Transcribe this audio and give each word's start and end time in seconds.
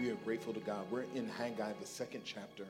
We 0.00 0.10
are 0.10 0.14
grateful 0.24 0.54
to 0.54 0.60
God. 0.60 0.90
We're 0.90 1.04
in 1.14 1.28
Haggai, 1.28 1.74
the 1.78 1.86
second 1.86 2.22
chapter, 2.24 2.64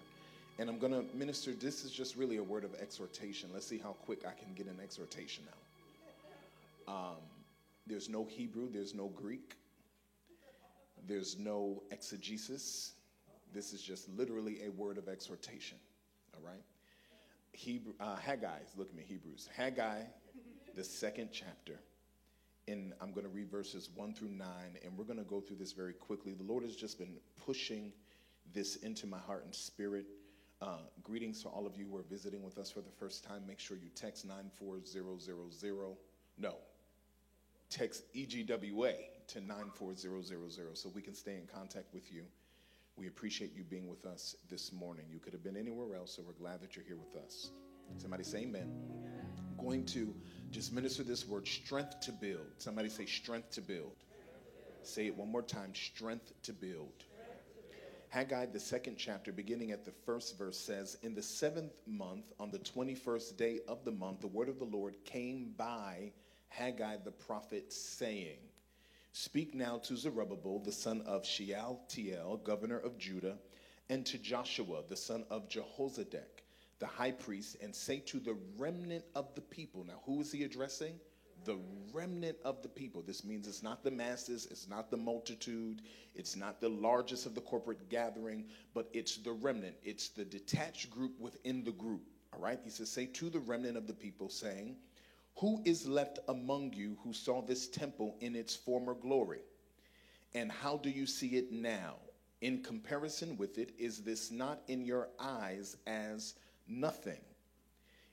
and 0.59 0.69
I'm 0.69 0.81
going 0.81 0.93
to 0.93 1.05
minister. 1.17 1.53
This 1.53 1.85
is 1.85 1.93
just 1.93 2.17
really 2.17 2.39
a 2.39 2.43
word 2.43 2.65
of 2.65 2.75
exhortation. 2.75 3.51
Let's 3.55 3.67
see 3.67 3.79
how 3.79 3.93
quick 4.05 4.25
I 4.27 4.33
can 4.33 4.53
get 4.57 4.67
an 4.67 4.81
exhortation 4.83 5.45
out. 6.89 6.93
Um, 6.93 7.17
there's 7.87 8.09
no 8.09 8.25
Hebrew, 8.25 8.69
there's 8.69 8.95
no 8.95 9.07
Greek, 9.07 9.55
there's 11.07 11.39
no 11.39 11.85
exegesis. 11.93 12.95
This 13.55 13.73
is 13.73 13.81
just 13.81 14.09
literally 14.09 14.65
a 14.65 14.71
word 14.71 14.99
of 14.99 15.07
exhortation. 15.07 15.79
All 16.35 16.45
right? 16.45 16.65
Hebrew, 17.53 17.93
uh, 18.01 18.17
Haggai, 18.17 18.59
look 18.77 18.89
at 18.89 18.97
me, 18.97 19.05
Hebrews. 19.07 19.49
Haggai, 19.55 20.03
the 20.75 20.83
second 20.83 21.29
chapter. 21.33 21.79
And 22.69 22.93
I'm 23.01 23.13
going 23.13 23.25
to 23.25 23.31
read 23.31 23.51
verses 23.51 23.89
1 23.95 24.15
through 24.15 24.31
9, 24.31 24.47
and 24.85 24.97
we're 24.97 25.05
going 25.05 25.19
to 25.19 25.25
go 25.25 25.41
through 25.41 25.57
this 25.57 25.73
very 25.73 25.93
quickly. 25.93 26.35
The 26.35 26.45
Lord 26.45 26.63
has 26.63 26.77
just 26.77 26.99
been 26.99 27.17
pushing 27.45 27.93
this 28.53 28.77
into 28.77 29.07
my 29.07 29.19
heart 29.19 29.45
and 29.45 29.55
spirit. 29.55 30.07
Uh, 30.63 30.79
greetings 31.03 31.43
to 31.43 31.49
all 31.49 31.67
of 31.67 31.77
you 31.77 31.87
who 31.91 31.97
are 31.97 32.05
visiting 32.09 32.43
with 32.43 32.59
us 32.59 32.71
for 32.71 32.81
the 32.81 32.91
first 32.91 33.25
time. 33.25 33.43
Make 33.47 33.59
sure 33.59 33.77
you 33.77 33.89
text 33.95 34.27
94000. 34.27 35.97
No, 36.39 36.55
text 37.71 38.05
EGWA 38.15 38.95
to 39.29 39.41
94000 39.41 40.77
so 40.77 40.91
we 40.95 41.01
can 41.01 41.15
stay 41.15 41.37
in 41.37 41.47
contact 41.47 41.95
with 41.95 42.13
you. 42.13 42.25
We 42.97 43.07
appreciate 43.07 43.55
you 43.55 43.65
being 43.65 43.89
with 43.89 44.05
us 44.05 44.37
this 44.51 44.73
morning. 44.73 45.07
You 45.11 45.19
could 45.19 45.33
have 45.33 45.43
been 45.43 45.57
anywhere 45.57 45.97
else, 45.97 46.15
so 46.15 46.23
we're 46.27 46.35
glad 46.35 46.61
that 46.61 46.77
you're 46.77 46.85
here 46.85 46.99
with 46.99 47.17
us. 47.23 47.51
Somebody 47.97 48.25
say 48.25 48.41
amen. 48.41 48.71
I'm 49.19 49.20
going 49.63 49.85
to 49.87 50.15
just 50.51 50.73
minister 50.73 51.03
this 51.03 51.27
word 51.27 51.47
strength 51.47 52.01
to 52.01 52.13
build. 52.13 52.47
Somebody 52.59 52.89
say 52.89 53.07
strength 53.07 53.51
to 53.53 53.61
build. 53.61 53.97
Say 54.83 55.07
it 55.07 55.17
one 55.17 55.31
more 55.31 55.43
time 55.43 55.75
strength 55.75 56.33
to 56.43 56.53
build. 56.53 57.05
Haggai, 58.09 58.47
the 58.47 58.59
second 58.59 58.97
chapter, 58.99 59.31
beginning 59.31 59.71
at 59.71 59.85
the 59.85 59.93
first 60.05 60.37
verse, 60.37 60.59
says, 60.59 60.99
In 61.03 61.15
the 61.15 61.23
seventh 61.23 61.75
month, 61.87 62.33
on 62.41 62.51
the 62.51 62.59
21st 62.59 63.37
day 63.37 63.61
of 63.69 63.85
the 63.85 63.93
month, 63.93 64.21
the 64.21 64.27
word 64.27 64.49
of 64.49 64.59
the 64.59 64.65
Lord 64.65 64.97
came 65.05 65.55
by 65.57 66.11
Haggai 66.49 66.97
the 67.05 67.13
prophet, 67.13 67.73
saying, 67.73 68.39
Speak 69.13 69.55
now 69.55 69.79
to 69.79 69.97
Zerubbabel, 69.97 70.59
the 70.59 70.73
son 70.73 71.03
of 71.03 71.25
Shealtiel, 71.25 72.39
governor 72.39 72.79
of 72.79 72.99
Judah, 72.99 73.39
and 73.89 74.05
to 74.07 74.19
Joshua, 74.19 74.83
the 74.89 74.97
son 74.97 75.25
of 75.31 75.49
Jehozadak, 75.49 76.40
the 76.81 76.87
high 76.87 77.13
priest, 77.13 77.57
and 77.63 77.75
say 77.75 77.99
to 78.01 78.19
the 78.19 78.37
remnant 78.59 79.05
of 79.15 79.33
the 79.35 79.41
people. 79.41 79.85
Now, 79.85 80.01
who 80.07 80.21
is 80.21 80.33
he 80.33 80.45
addressing? 80.45 80.95
The 81.45 81.59
remnant 81.93 82.39
of 82.45 82.63
the 82.63 82.69
people. 82.69 83.03
This 83.03 83.23
means 83.23 83.47
it's 83.47 83.63
not 83.63 83.85
the 83.85 83.91
masses, 83.91 84.49
it's 84.51 84.69
not 84.69 84.91
the 84.91 84.97
multitude, 84.97 85.83
it's 86.15 86.37
not 86.37 86.61
the 86.61 86.69
largest 86.69 87.27
of 87.27 87.35
the 87.35 87.41
corporate 87.43 87.89
gathering, 87.89 88.47
but 88.75 88.89
it's 88.93 89.19
the 89.19 89.33
remnant. 89.33 89.77
It's 89.83 90.09
the 90.09 90.25
detached 90.25 90.91
group 90.91 91.19
within 91.21 91.63
the 91.65 91.73
group. 91.73 92.03
All 92.33 92.41
right? 92.41 92.59
He 92.65 92.71
says, 92.71 92.91
Say 92.91 93.07
to 93.07 93.31
the 93.31 93.39
remnant 93.39 93.77
of 93.77 93.87
the 93.87 93.95
people, 93.95 94.29
saying, 94.29 94.77
Who 95.37 95.63
is 95.65 95.87
left 95.87 96.19
among 96.29 96.73
you 96.73 96.97
who 97.05 97.13
saw 97.13 97.43
this 97.43 97.69
temple 97.69 98.17
in 98.21 98.35
its 98.35 98.57
former 98.57 98.95
glory? 98.95 99.43
And 100.35 100.51
how 100.51 100.79
do 100.79 100.91
you 100.91 101.07
see 101.07 101.37
it 101.37 101.53
now? 101.53 101.97
In 102.41 102.63
comparison 102.63 103.37
with 103.37 103.59
it, 103.59 103.73
is 103.79 103.99
this 104.03 104.31
not 104.31 104.63
in 104.69 104.85
your 104.85 105.09
eyes 105.19 105.77
as 105.87 106.35
nothing. 106.71 107.21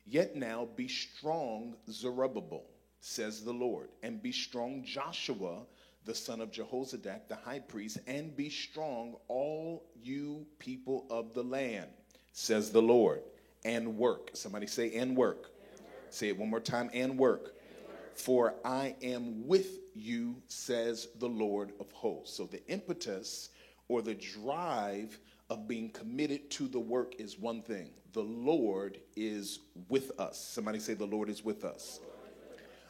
Yet 0.05 0.35
now 0.35 0.67
be 0.75 0.87
strong, 0.87 1.75
Zerubbabel, 1.89 2.63
says 3.01 3.43
the 3.43 3.53
Lord, 3.53 3.89
and 4.03 4.21
be 4.21 4.31
strong, 4.31 4.83
Joshua, 4.83 5.63
the 6.05 6.15
son 6.15 6.39
of 6.39 6.51
Jehozadak, 6.51 7.27
the 7.27 7.35
high 7.35 7.59
priest, 7.59 7.99
and 8.07 8.35
be 8.35 8.49
strong, 8.49 9.15
all 9.27 9.85
you 10.01 10.47
people 10.59 11.05
of 11.09 11.33
the 11.33 11.43
land, 11.43 11.89
says 12.31 12.71
the 12.71 12.81
Lord, 12.81 13.21
and 13.65 13.97
work. 13.97 14.31
Somebody 14.33 14.67
say, 14.67 14.95
and 14.95 15.15
work. 15.15 15.51
And 15.71 15.81
work. 15.81 16.05
Say 16.09 16.29
it 16.29 16.37
one 16.37 16.49
more 16.49 16.61
time, 16.61 16.89
and 16.93 17.17
work. 17.19 17.41
and 17.41 17.87
work. 17.87 18.17
For 18.17 18.55
I 18.63 18.95
am 19.01 19.45
with 19.45 19.79
you, 19.93 20.41
says 20.47 21.09
the 21.19 21.27
Lord 21.27 21.73
of 21.81 21.91
hosts. 21.91 22.37
So 22.37 22.45
the 22.45 22.65
impetus 22.67 23.49
or 23.89 24.01
the 24.01 24.15
drive 24.15 25.19
of 25.49 25.67
being 25.67 25.89
committed 25.89 26.49
to 26.51 26.67
the 26.67 26.79
work 26.79 27.15
is 27.19 27.39
one 27.39 27.61
thing. 27.61 27.89
The 28.13 28.23
Lord 28.23 28.99
is 29.15 29.59
with 29.89 30.19
us. 30.19 30.39
Somebody 30.39 30.79
say, 30.79 30.93
The 30.93 31.05
Lord 31.05 31.29
is 31.29 31.43
with 31.43 31.63
us. 31.63 31.99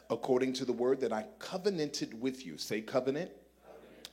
According 0.09 0.53
to 0.53 0.65
the 0.65 0.73
word 0.73 1.01
that 1.01 1.11
I 1.11 1.25
covenanted 1.39 2.19
with 2.19 2.45
you. 2.45 2.57
Say, 2.57 2.81
covenant. 2.81 3.31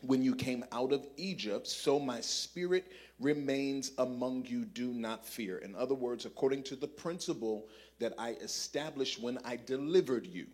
When 0.01 0.23
you 0.23 0.35
came 0.35 0.65
out 0.73 0.93
of 0.93 1.07
Egypt, 1.17 1.67
so 1.67 1.99
my 1.99 2.21
spirit 2.21 2.93
remains 3.21 3.93
among 3.97 4.45
you. 4.45 4.67
Do 4.67 4.93
not 4.93 5.25
fear. 5.25 5.59
In 5.59 5.75
other 5.75 5.95
words, 5.95 6.27
according 6.27 6.65
to 6.65 6.77
the 6.77 6.89
principle 6.89 7.69
that 8.01 8.13
I 8.19 8.33
established 8.33 9.23
when 9.23 9.39
I 9.45 9.57
delivered 9.57 10.27
you. 10.27 10.47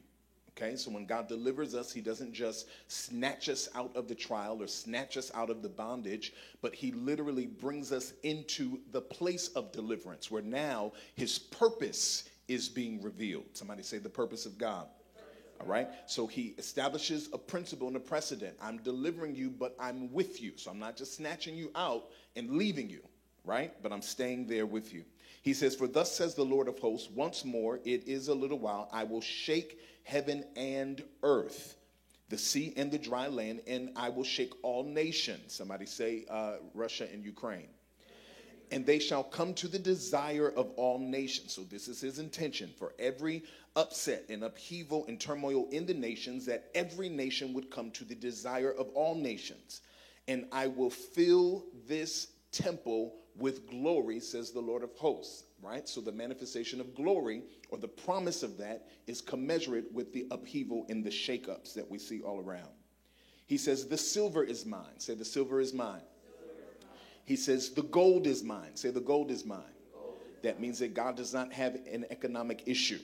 Okay, 0.56 0.76
so 0.76 0.90
when 0.90 1.06
God 1.06 1.28
delivers 1.28 1.74
us, 1.74 1.92
He 1.92 2.00
doesn't 2.00 2.32
just 2.32 2.68
snatch 2.88 3.48
us 3.48 3.68
out 3.74 3.94
of 3.96 4.08
the 4.08 4.14
trial 4.14 4.62
or 4.62 4.66
snatch 4.66 5.16
us 5.16 5.30
out 5.34 5.48
of 5.48 5.62
the 5.62 5.68
bondage, 5.68 6.32
but 6.60 6.74
He 6.74 6.92
literally 6.92 7.46
brings 7.46 7.92
us 7.92 8.12
into 8.22 8.80
the 8.92 9.00
place 9.00 9.48
of 9.48 9.72
deliverance 9.72 10.30
where 10.30 10.42
now 10.42 10.92
His 11.14 11.38
purpose 11.38 12.28
is 12.48 12.68
being 12.68 13.00
revealed. 13.00 13.44
Somebody 13.52 13.82
say 13.82 13.98
the 13.98 14.08
purpose 14.10 14.44
of 14.44 14.58
God. 14.58 14.86
All 15.60 15.66
right, 15.66 15.88
so 16.06 16.26
He 16.26 16.54
establishes 16.58 17.28
a 17.32 17.38
principle 17.38 17.86
and 17.86 17.96
a 17.96 18.00
precedent. 18.00 18.56
I'm 18.60 18.78
delivering 18.78 19.36
you, 19.36 19.50
but 19.50 19.76
I'm 19.78 20.12
with 20.12 20.42
you. 20.42 20.52
So 20.56 20.70
I'm 20.70 20.78
not 20.78 20.96
just 20.96 21.14
snatching 21.14 21.54
you 21.54 21.70
out 21.74 22.10
and 22.34 22.50
leaving 22.50 22.90
you, 22.90 23.02
right? 23.50 23.74
But 23.82 23.92
I'm 23.92 24.00
staying 24.00 24.46
there 24.46 24.64
with 24.64 24.94
you. 24.94 25.04
He 25.42 25.54
says, 25.54 25.74
For 25.74 25.88
thus 25.88 26.12
says 26.12 26.36
the 26.36 26.44
Lord 26.44 26.68
of 26.68 26.78
hosts, 26.78 27.10
once 27.10 27.44
more, 27.44 27.80
it 27.84 28.06
is 28.06 28.28
a 28.28 28.34
little 28.34 28.60
while, 28.60 28.88
I 28.92 29.02
will 29.02 29.20
shake 29.20 29.80
heaven 30.04 30.44
and 30.54 31.02
earth, 31.24 31.74
the 32.28 32.38
sea 32.38 32.72
and 32.76 32.92
the 32.92 32.98
dry 32.98 33.26
land, 33.26 33.62
and 33.66 33.90
I 33.96 34.08
will 34.08 34.22
shake 34.22 34.52
all 34.62 34.84
nations. 34.84 35.52
Somebody 35.52 35.86
say 35.86 36.26
uh, 36.30 36.56
Russia 36.74 37.08
and 37.12 37.24
Ukraine. 37.24 37.66
And 38.70 38.86
they 38.86 39.00
shall 39.00 39.24
come 39.24 39.52
to 39.54 39.66
the 39.66 39.80
desire 39.80 40.52
of 40.56 40.70
all 40.76 41.00
nations. 41.00 41.52
So, 41.52 41.62
this 41.62 41.88
is 41.88 42.00
his 42.00 42.20
intention 42.20 42.70
for 42.78 42.94
every 43.00 43.42
upset 43.74 44.26
and 44.28 44.44
upheaval 44.44 45.06
and 45.08 45.18
turmoil 45.18 45.66
in 45.72 45.86
the 45.86 45.94
nations, 45.94 46.46
that 46.46 46.70
every 46.76 47.08
nation 47.08 47.52
would 47.54 47.68
come 47.68 47.90
to 47.92 48.04
the 48.04 48.14
desire 48.14 48.70
of 48.70 48.90
all 48.90 49.16
nations. 49.16 49.80
And 50.28 50.46
I 50.52 50.68
will 50.68 50.90
fill 50.90 51.64
this 51.88 52.28
temple 52.52 53.19
with 53.36 53.68
glory, 53.68 54.20
says 54.20 54.50
the 54.50 54.60
Lord 54.60 54.82
of 54.82 54.92
hosts 54.94 55.44
right? 55.62 55.88
So 55.88 56.00
the 56.00 56.12
manifestation 56.12 56.80
of 56.80 56.94
glory 56.94 57.42
or 57.70 57.78
the 57.78 57.88
promise 57.88 58.42
of 58.42 58.56
that 58.58 58.88
is 59.06 59.20
commensurate 59.20 59.92
with 59.92 60.12
the 60.12 60.26
upheaval 60.30 60.86
and 60.88 61.04
the 61.04 61.10
shakeups 61.10 61.74
that 61.74 61.88
we 61.90 61.98
see 61.98 62.22
all 62.22 62.40
around. 62.40 62.70
He 63.46 63.58
says, 63.58 63.86
The 63.86 63.98
silver 63.98 64.44
is 64.44 64.64
mine. 64.64 64.98
Say, 64.98 65.14
The 65.14 65.24
silver 65.24 65.60
is 65.60 65.72
mine. 65.72 66.02
He 67.24 67.36
says, 67.36 67.70
The 67.70 67.82
gold 67.82 68.26
is 68.26 68.42
mine. 68.42 68.76
Say, 68.76 68.90
The 68.90 69.00
gold 69.00 69.30
is 69.30 69.44
mine. 69.44 69.62
That 70.42 70.60
means 70.60 70.78
that 70.78 70.94
God 70.94 71.16
does 71.16 71.34
not 71.34 71.52
have 71.52 71.74
an 71.90 72.06
economic 72.10 72.62
issue. 72.66 73.00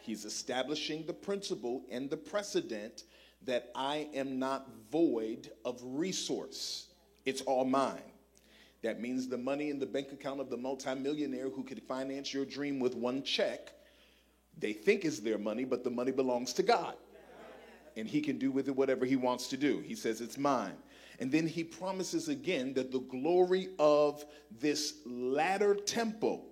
He's 0.00 0.24
establishing 0.24 1.06
the 1.06 1.12
principle 1.12 1.82
and 1.90 2.08
the 2.08 2.16
precedent 2.16 3.04
that 3.44 3.70
I 3.74 4.08
am 4.14 4.38
not 4.38 4.68
void 4.90 5.50
of 5.64 5.78
resource. 5.82 6.86
It's 7.24 7.42
all 7.42 7.64
mine. 7.64 8.11
That 8.82 9.00
means 9.00 9.28
the 9.28 9.38
money 9.38 9.70
in 9.70 9.78
the 9.78 9.86
bank 9.86 10.12
account 10.12 10.40
of 10.40 10.50
the 10.50 10.56
multimillionaire 10.56 11.48
who 11.50 11.62
could 11.62 11.82
finance 11.82 12.34
your 12.34 12.44
dream 12.44 12.80
with 12.80 12.94
one 12.94 13.22
check, 13.22 13.72
they 14.58 14.72
think 14.72 15.04
is 15.04 15.20
their 15.20 15.38
money, 15.38 15.64
but 15.64 15.84
the 15.84 15.90
money 15.90 16.10
belongs 16.10 16.52
to 16.54 16.62
God. 16.62 16.96
And 17.96 18.08
he 18.08 18.20
can 18.20 18.38
do 18.38 18.50
with 18.50 18.68
it 18.68 18.74
whatever 18.74 19.04
he 19.04 19.16
wants 19.16 19.48
to 19.48 19.56
do. 19.56 19.80
He 19.80 19.94
says, 19.94 20.20
It's 20.20 20.38
mine. 20.38 20.76
And 21.20 21.30
then 21.30 21.46
he 21.46 21.62
promises 21.62 22.28
again 22.28 22.72
that 22.74 22.90
the 22.90 23.00
glory 23.00 23.68
of 23.78 24.24
this 24.50 24.94
latter 25.06 25.74
temple 25.74 26.46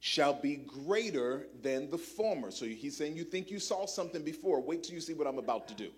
shall 0.00 0.34
be 0.34 0.56
greater 0.56 1.46
than 1.62 1.88
the 1.90 1.98
former. 1.98 2.50
So 2.50 2.66
he's 2.66 2.96
saying, 2.96 3.16
You 3.16 3.24
think 3.24 3.50
you 3.50 3.58
saw 3.58 3.86
something 3.86 4.22
before, 4.22 4.60
wait 4.60 4.82
till 4.82 4.94
you 4.94 5.00
see 5.00 5.14
what 5.14 5.26
I'm 5.26 5.38
about 5.38 5.68
to 5.68 5.74
do. 5.74 5.90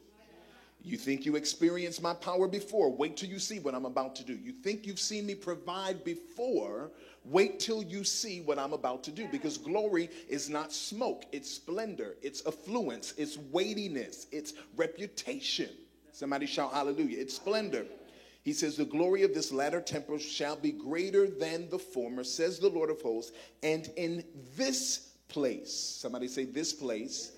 You 0.82 0.96
think 0.96 1.26
you 1.26 1.36
experienced 1.36 2.02
my 2.02 2.14
power 2.14 2.48
before. 2.48 2.90
Wait 2.90 3.16
till 3.16 3.28
you 3.28 3.38
see 3.38 3.58
what 3.58 3.74
I'm 3.74 3.84
about 3.84 4.16
to 4.16 4.24
do. 4.24 4.34
You 4.34 4.52
think 4.52 4.86
you've 4.86 5.00
seen 5.00 5.26
me 5.26 5.34
provide 5.34 6.04
before. 6.04 6.90
Wait 7.24 7.60
till 7.60 7.82
you 7.82 8.02
see 8.02 8.40
what 8.40 8.58
I'm 8.58 8.72
about 8.72 9.04
to 9.04 9.10
do. 9.10 9.28
Because 9.28 9.58
glory 9.58 10.08
is 10.28 10.48
not 10.48 10.72
smoke, 10.72 11.24
it's 11.32 11.50
splendor, 11.50 12.16
it's 12.22 12.46
affluence, 12.46 13.12
it's 13.18 13.36
weightiness, 13.36 14.26
it's 14.32 14.54
reputation. 14.76 15.70
Somebody 16.12 16.46
shout 16.46 16.72
hallelujah. 16.72 17.20
It's 17.20 17.34
splendor. 17.34 17.86
He 18.42 18.54
says, 18.54 18.76
The 18.76 18.86
glory 18.86 19.22
of 19.22 19.34
this 19.34 19.52
latter 19.52 19.82
temple 19.82 20.18
shall 20.18 20.56
be 20.56 20.72
greater 20.72 21.28
than 21.28 21.68
the 21.68 21.78
former, 21.78 22.24
says 22.24 22.58
the 22.58 22.68
Lord 22.68 22.90
of 22.90 23.02
hosts. 23.02 23.32
And 23.62 23.90
in 23.96 24.24
this 24.56 25.10
place, 25.28 25.72
somebody 25.72 26.26
say, 26.26 26.44
This 26.44 26.72
place 26.72 27.32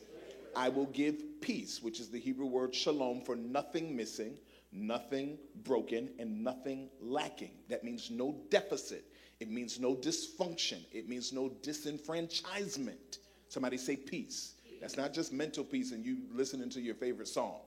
I 0.56 0.69
will 0.69 0.87
give 0.87 1.40
peace, 1.40 1.82
which 1.82 2.00
is 2.00 2.08
the 2.08 2.19
Hebrew 2.19 2.46
word 2.46 2.75
shalom 2.75 3.22
for 3.22 3.37
nothing 3.37 3.96
missing, 3.96 4.38
nothing 4.72 5.38
broken 5.64 6.10
and 6.19 6.43
nothing 6.43 6.88
lacking. 7.00 7.52
That 7.69 7.84
means 7.84 8.10
no 8.10 8.37
deficit. 8.50 9.04
It 9.40 9.50
means 9.50 9.81
no 9.81 9.94
dysfunction. 9.94 10.84
It 10.93 11.08
means 11.08 11.32
no 11.32 11.50
disenfranchisement. 11.62 13.19
Somebody 13.49 13.76
say 13.76 13.96
peace. 13.96 14.54
That's 14.81 14.96
not 14.96 15.12
just 15.12 15.32
mental 15.32 15.64
peace 15.64 15.93
and 15.93 16.04
you 16.04 16.19
listening 16.32 16.70
to 16.70 16.81
your 16.81 16.94
favorite 16.94 17.28
song. 17.28 17.60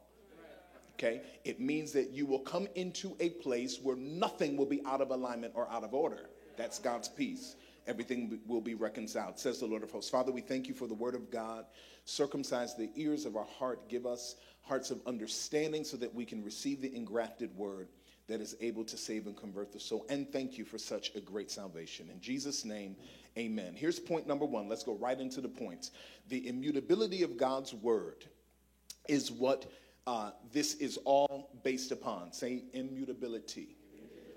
Okay? 0.93 1.21
It 1.43 1.59
means 1.59 1.91
that 1.91 2.11
you 2.11 2.25
will 2.25 2.39
come 2.39 2.67
into 2.75 3.15
a 3.19 3.29
place 3.29 3.79
where 3.81 3.95
nothing 3.95 4.55
will 4.57 4.65
be 4.65 4.81
out 4.85 5.01
of 5.01 5.11
alignment 5.11 5.53
or 5.55 5.67
out 5.69 5.83
of 5.83 5.93
order. 5.93 6.29
That's 6.57 6.79
God's 6.79 7.09
peace. 7.09 7.55
Everything 7.87 8.39
will 8.47 8.61
be 8.61 8.73
reconciled, 8.73 9.37
says 9.37 9.59
the 9.59 9.65
Lord 9.65 9.83
of 9.83 9.91
hosts. 9.91 10.09
Father, 10.09 10.31
we 10.31 10.41
thank 10.41 10.67
you 10.67 10.73
for 10.73 10.87
the 10.87 10.93
word 10.93 11.13
of 11.13 11.29
God. 11.29 11.65
Circumcise 12.05 12.75
the 12.75 12.89
ears 12.95 13.25
of 13.25 13.35
our 13.35 13.45
heart. 13.45 13.87
Give 13.89 14.05
us 14.05 14.35
hearts 14.61 14.89
of 14.89 15.01
understanding 15.05 15.83
so 15.83 15.95
that 15.97 16.13
we 16.13 16.25
can 16.25 16.43
receive 16.43 16.81
the 16.81 16.95
engrafted 16.95 17.55
word 17.55 17.89
that 18.27 18.41
is 18.41 18.55
able 18.59 18.83
to 18.83 18.97
save 18.97 19.27
and 19.27 19.37
convert 19.37 19.71
the 19.71 19.79
soul. 19.79 20.05
And 20.09 20.31
thank 20.31 20.57
you 20.57 20.65
for 20.65 20.79
such 20.79 21.13
a 21.15 21.21
great 21.21 21.51
salvation. 21.51 22.09
In 22.09 22.19
Jesus' 22.19 22.65
name, 22.65 22.95
amen. 23.37 23.75
Here's 23.75 23.99
point 23.99 24.25
number 24.25 24.45
one. 24.45 24.67
Let's 24.67 24.83
go 24.83 24.95
right 24.95 25.19
into 25.19 25.41
the 25.41 25.49
points. 25.49 25.91
The 26.29 26.47
immutability 26.47 27.21
of 27.21 27.37
God's 27.37 27.73
word 27.73 28.25
is 29.07 29.31
what 29.31 29.71
uh, 30.07 30.31
this 30.51 30.75
is 30.75 30.97
all 31.05 31.51
based 31.63 31.91
upon. 31.91 32.31
Say 32.31 32.63
immutability. 32.73 33.77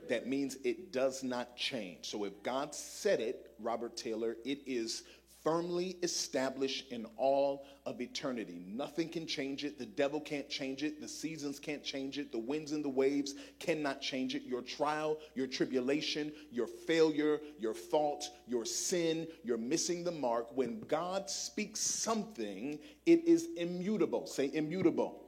That 0.08 0.26
means 0.26 0.56
it 0.64 0.93
does 0.93 1.22
not 1.22 1.56
change. 1.56 2.10
So 2.10 2.25
if 2.25 2.43
God 2.43 2.75
said 2.75 3.20
it, 3.20 3.52
Robert 3.60 3.96
Taylor, 3.96 4.37
it 4.44 4.60
is 4.66 5.02
firmly 5.43 5.96
established 6.02 6.90
in 6.93 7.06
all 7.16 7.64
of 7.87 8.00
eternity. 8.00 8.62
Nothing 8.66 9.08
can 9.08 9.26
change 9.26 9.64
it. 9.64 9.78
The 9.78 9.87
devil 9.87 10.20
can't 10.20 10.49
change 10.49 10.82
it. 10.82 11.00
The 11.00 11.08
seasons 11.08 11.58
can't 11.58 11.82
change 11.82 12.19
it. 12.19 12.32
The 12.32 12.38
winds 12.38 12.72
and 12.72 12.84
the 12.84 12.88
waves 12.88 13.34
cannot 13.58 14.00
change 14.00 14.34
it. 14.34 14.43
Your 14.44 14.62
trial, 14.62 15.19
your 15.34 15.46
tribulation, 15.46 16.32
your 16.50 16.66
failure, 16.66 17.40
your 17.58 17.75
fault, 17.75 18.28
your 18.46 18.64
sin, 18.64 19.26
you're 19.44 19.56
missing 19.56 20.05
the 20.05 20.12
mark. 20.12 20.49
When 20.56 20.81
God 20.81 21.31
speaks 21.31 21.81
something, 21.81 22.78
it 23.06 23.25
is 23.25 23.49
immutable. 23.56 24.26
Say 24.26 24.50
immutable. 24.52 25.28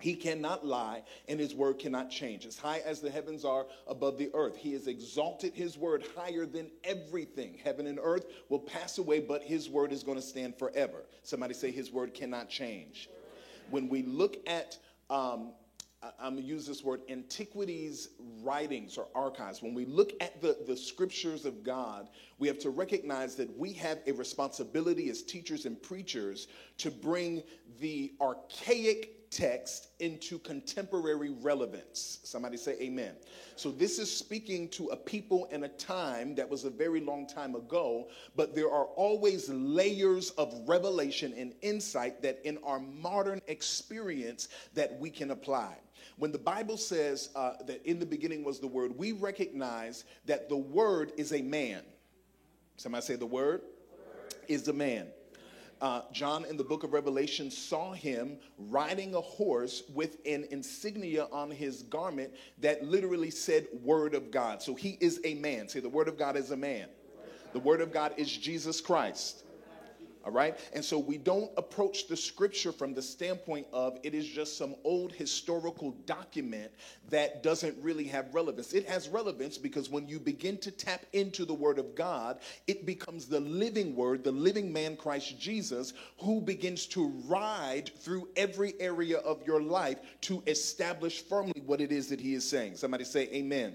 He 0.00 0.14
cannot 0.14 0.66
lie, 0.66 1.02
and 1.28 1.38
his 1.38 1.54
word 1.54 1.78
cannot 1.78 2.10
change. 2.10 2.46
As 2.46 2.58
high 2.58 2.78
as 2.84 3.00
the 3.00 3.10
heavens 3.10 3.44
are 3.44 3.66
above 3.86 4.18
the 4.18 4.30
earth, 4.34 4.56
he 4.56 4.72
has 4.72 4.86
exalted 4.86 5.54
his 5.54 5.76
word 5.76 6.04
higher 6.16 6.46
than 6.46 6.70
everything. 6.84 7.58
Heaven 7.62 7.86
and 7.86 7.98
earth 8.02 8.26
will 8.48 8.60
pass 8.60 8.98
away, 8.98 9.20
but 9.20 9.42
his 9.42 9.68
word 9.68 9.92
is 9.92 10.02
going 10.02 10.16
to 10.18 10.22
stand 10.22 10.56
forever. 10.56 11.04
Somebody 11.22 11.54
say, 11.54 11.70
His 11.70 11.92
word 11.92 12.14
cannot 12.14 12.48
change. 12.48 13.08
When 13.70 13.88
we 13.88 14.02
look 14.02 14.38
at, 14.48 14.78
um, 15.10 15.52
I'm 16.02 16.32
going 16.32 16.36
to 16.36 16.42
use 16.42 16.66
this 16.66 16.82
word, 16.82 17.02
antiquities 17.10 18.08
writings 18.42 18.96
or 18.96 19.06
archives, 19.14 19.62
when 19.62 19.74
we 19.74 19.84
look 19.84 20.12
at 20.22 20.40
the, 20.40 20.56
the 20.66 20.76
scriptures 20.76 21.44
of 21.44 21.62
God, 21.62 22.08
we 22.38 22.48
have 22.48 22.58
to 22.60 22.70
recognize 22.70 23.34
that 23.36 23.56
we 23.58 23.74
have 23.74 23.98
a 24.06 24.12
responsibility 24.12 25.10
as 25.10 25.22
teachers 25.22 25.66
and 25.66 25.80
preachers 25.80 26.48
to 26.78 26.90
bring 26.90 27.42
the 27.80 28.14
archaic 28.20 29.19
text 29.30 29.88
into 30.00 30.38
contemporary 30.40 31.30
relevance. 31.30 32.18
Somebody 32.24 32.56
say 32.56 32.76
amen. 32.80 33.14
So, 33.54 33.70
this 33.70 33.98
is 33.98 34.14
speaking 34.14 34.68
to 34.70 34.88
a 34.88 34.96
people 34.96 35.48
and 35.52 35.64
a 35.64 35.68
time 35.68 36.34
that 36.34 36.48
was 36.48 36.64
a 36.64 36.70
very 36.70 37.00
long 37.00 37.26
time 37.26 37.54
ago, 37.54 38.08
but 38.34 38.54
there 38.54 38.70
are 38.70 38.86
always 38.96 39.48
layers 39.48 40.30
of 40.30 40.52
revelation 40.66 41.32
and 41.36 41.54
insight 41.62 42.22
that 42.22 42.40
in 42.44 42.58
our 42.64 42.80
modern 42.80 43.40
experience 43.46 44.48
that 44.74 44.98
we 44.98 45.10
can 45.10 45.30
apply. 45.30 45.76
When 46.16 46.32
the 46.32 46.38
Bible 46.38 46.76
says 46.76 47.30
uh, 47.36 47.54
that 47.66 47.86
in 47.86 47.98
the 47.98 48.06
beginning 48.06 48.42
was 48.42 48.58
the 48.58 48.66
Word, 48.66 48.96
we 48.96 49.12
recognize 49.12 50.04
that 50.26 50.48
the 50.48 50.56
Word 50.56 51.12
is 51.16 51.32
a 51.32 51.40
man. 51.40 51.82
Somebody 52.76 53.04
say 53.04 53.16
the 53.16 53.26
Word, 53.26 53.62
word. 53.62 54.34
is 54.48 54.66
a 54.68 54.72
man 54.72 55.06
uh, 55.80 56.02
John 56.12 56.44
in 56.44 56.56
the 56.56 56.64
book 56.64 56.84
of 56.84 56.92
Revelation 56.92 57.50
saw 57.50 57.92
him 57.92 58.38
riding 58.58 59.14
a 59.14 59.20
horse 59.20 59.82
with 59.94 60.18
an 60.26 60.46
insignia 60.50 61.26
on 61.32 61.50
his 61.50 61.82
garment 61.84 62.32
that 62.58 62.84
literally 62.84 63.30
said 63.30 63.66
Word 63.82 64.14
of 64.14 64.30
God. 64.30 64.62
So 64.62 64.74
he 64.74 64.98
is 65.00 65.20
a 65.24 65.34
man. 65.34 65.68
Say, 65.68 65.80
the 65.80 65.88
Word 65.88 66.08
of 66.08 66.18
God 66.18 66.36
is 66.36 66.50
a 66.50 66.56
man. 66.56 66.88
The 67.52 67.60
Word 67.60 67.80
of 67.80 67.92
God 67.92 68.12
is 68.16 68.30
Jesus 68.30 68.80
Christ. 68.80 69.44
All 70.22 70.32
right? 70.32 70.58
And 70.74 70.84
so 70.84 70.98
we 70.98 71.16
don't 71.16 71.50
approach 71.56 72.06
the 72.06 72.16
scripture 72.16 72.72
from 72.72 72.92
the 72.92 73.00
standpoint 73.00 73.66
of 73.72 73.98
it 74.02 74.14
is 74.14 74.26
just 74.26 74.58
some 74.58 74.74
old 74.84 75.12
historical 75.12 75.92
document 76.04 76.70
that 77.08 77.42
doesn't 77.42 77.76
really 77.82 78.04
have 78.04 78.34
relevance. 78.34 78.74
It 78.74 78.86
has 78.88 79.08
relevance 79.08 79.56
because 79.56 79.88
when 79.88 80.06
you 80.08 80.20
begin 80.20 80.58
to 80.58 80.70
tap 80.70 81.06
into 81.14 81.46
the 81.46 81.54
word 81.54 81.78
of 81.78 81.94
God, 81.94 82.40
it 82.66 82.84
becomes 82.84 83.26
the 83.26 83.40
living 83.40 83.96
word, 83.96 84.22
the 84.22 84.32
living 84.32 84.70
man 84.70 84.94
Christ 84.96 85.40
Jesus, 85.40 85.94
who 86.18 86.42
begins 86.42 86.84
to 86.88 87.08
ride 87.26 87.90
through 87.98 88.28
every 88.36 88.74
area 88.78 89.18
of 89.18 89.42
your 89.46 89.62
life 89.62 90.00
to 90.22 90.42
establish 90.46 91.22
firmly 91.22 91.62
what 91.64 91.80
it 91.80 91.92
is 91.92 92.08
that 92.08 92.20
he 92.20 92.34
is 92.34 92.48
saying. 92.48 92.76
Somebody 92.76 93.04
say 93.04 93.28
amen. 93.32 93.74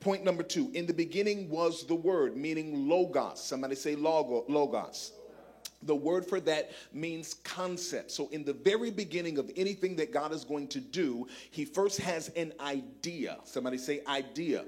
Point 0.00 0.24
number 0.24 0.42
two, 0.42 0.70
in 0.74 0.86
the 0.86 0.92
beginning 0.92 1.48
was 1.48 1.86
the 1.86 1.94
word, 1.94 2.36
meaning 2.36 2.88
logos. 2.88 3.42
Somebody 3.42 3.74
say 3.74 3.94
logos. 3.96 5.12
The 5.86 5.94
word 5.94 6.26
for 6.26 6.40
that 6.40 6.72
means 6.92 7.34
concept. 7.44 8.10
So, 8.10 8.28
in 8.28 8.44
the 8.44 8.52
very 8.52 8.90
beginning 8.90 9.38
of 9.38 9.50
anything 9.56 9.96
that 9.96 10.12
God 10.12 10.32
is 10.32 10.44
going 10.44 10.68
to 10.68 10.80
do, 10.80 11.26
He 11.50 11.64
first 11.64 12.00
has 12.00 12.28
an 12.30 12.52
idea. 12.60 13.38
Somebody 13.44 13.78
say, 13.78 14.02
idea. 14.06 14.64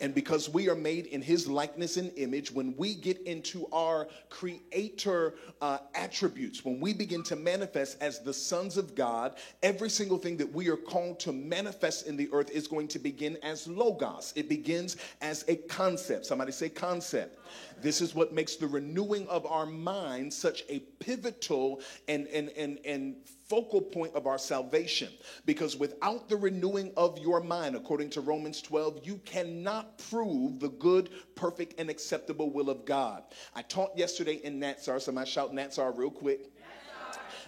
And 0.00 0.14
because 0.14 0.48
we 0.48 0.68
are 0.68 0.74
made 0.74 1.06
in 1.06 1.20
his 1.20 1.46
likeness 1.46 1.96
and 1.96 2.10
image, 2.16 2.50
when 2.50 2.74
we 2.76 2.94
get 2.94 3.20
into 3.22 3.66
our 3.72 4.08
creator 4.30 5.34
uh, 5.60 5.78
attributes, 5.94 6.64
when 6.64 6.80
we 6.80 6.94
begin 6.94 7.22
to 7.24 7.36
manifest 7.36 8.00
as 8.00 8.20
the 8.20 8.32
sons 8.32 8.76
of 8.76 8.94
God, 8.94 9.36
every 9.62 9.90
single 9.90 10.18
thing 10.18 10.36
that 10.38 10.52
we 10.52 10.68
are 10.68 10.76
called 10.76 11.20
to 11.20 11.32
manifest 11.32 12.06
in 12.06 12.16
the 12.16 12.28
earth 12.32 12.50
is 12.50 12.66
going 12.66 12.88
to 12.88 12.98
begin 12.98 13.36
as 13.42 13.68
logos. 13.68 14.32
It 14.36 14.48
begins 14.48 14.96
as 15.20 15.44
a 15.48 15.56
concept. 15.56 16.26
Somebody 16.26 16.52
say 16.52 16.68
concept. 16.70 17.38
This 17.80 18.00
is 18.00 18.14
what 18.14 18.32
makes 18.32 18.56
the 18.56 18.66
renewing 18.66 19.26
of 19.28 19.46
our 19.46 19.66
mind 19.66 20.32
such 20.32 20.64
a 20.68 20.80
pivotal 20.98 21.80
and, 22.08 22.26
and, 22.28 22.50
and, 22.50 22.78
and 22.84 23.16
focal 23.48 23.80
point 23.80 24.14
of 24.14 24.26
our 24.26 24.38
salvation. 24.38 25.12
Because 25.44 25.76
without 25.76 26.28
the 26.28 26.36
renewing 26.36 26.92
of 26.96 27.18
your 27.18 27.40
mind, 27.40 27.74
according 27.74 28.10
to 28.10 28.20
Romans 28.20 28.62
12, 28.62 29.00
you 29.02 29.18
cannot 29.24 29.98
prove 30.10 30.60
the 30.60 30.68
good, 30.68 31.10
perfect, 31.34 31.74
and 31.78 31.90
acceptable 31.90 32.50
will 32.50 32.70
of 32.70 32.84
God. 32.84 33.24
I 33.54 33.62
taught 33.62 33.96
yesterday 33.96 34.40
in 34.44 34.60
Natsar, 34.60 35.00
so 35.00 35.16
I'm 35.16 35.24
shout 35.24 35.52
Natsar 35.52 35.96
real 35.96 36.10
quick 36.10 36.52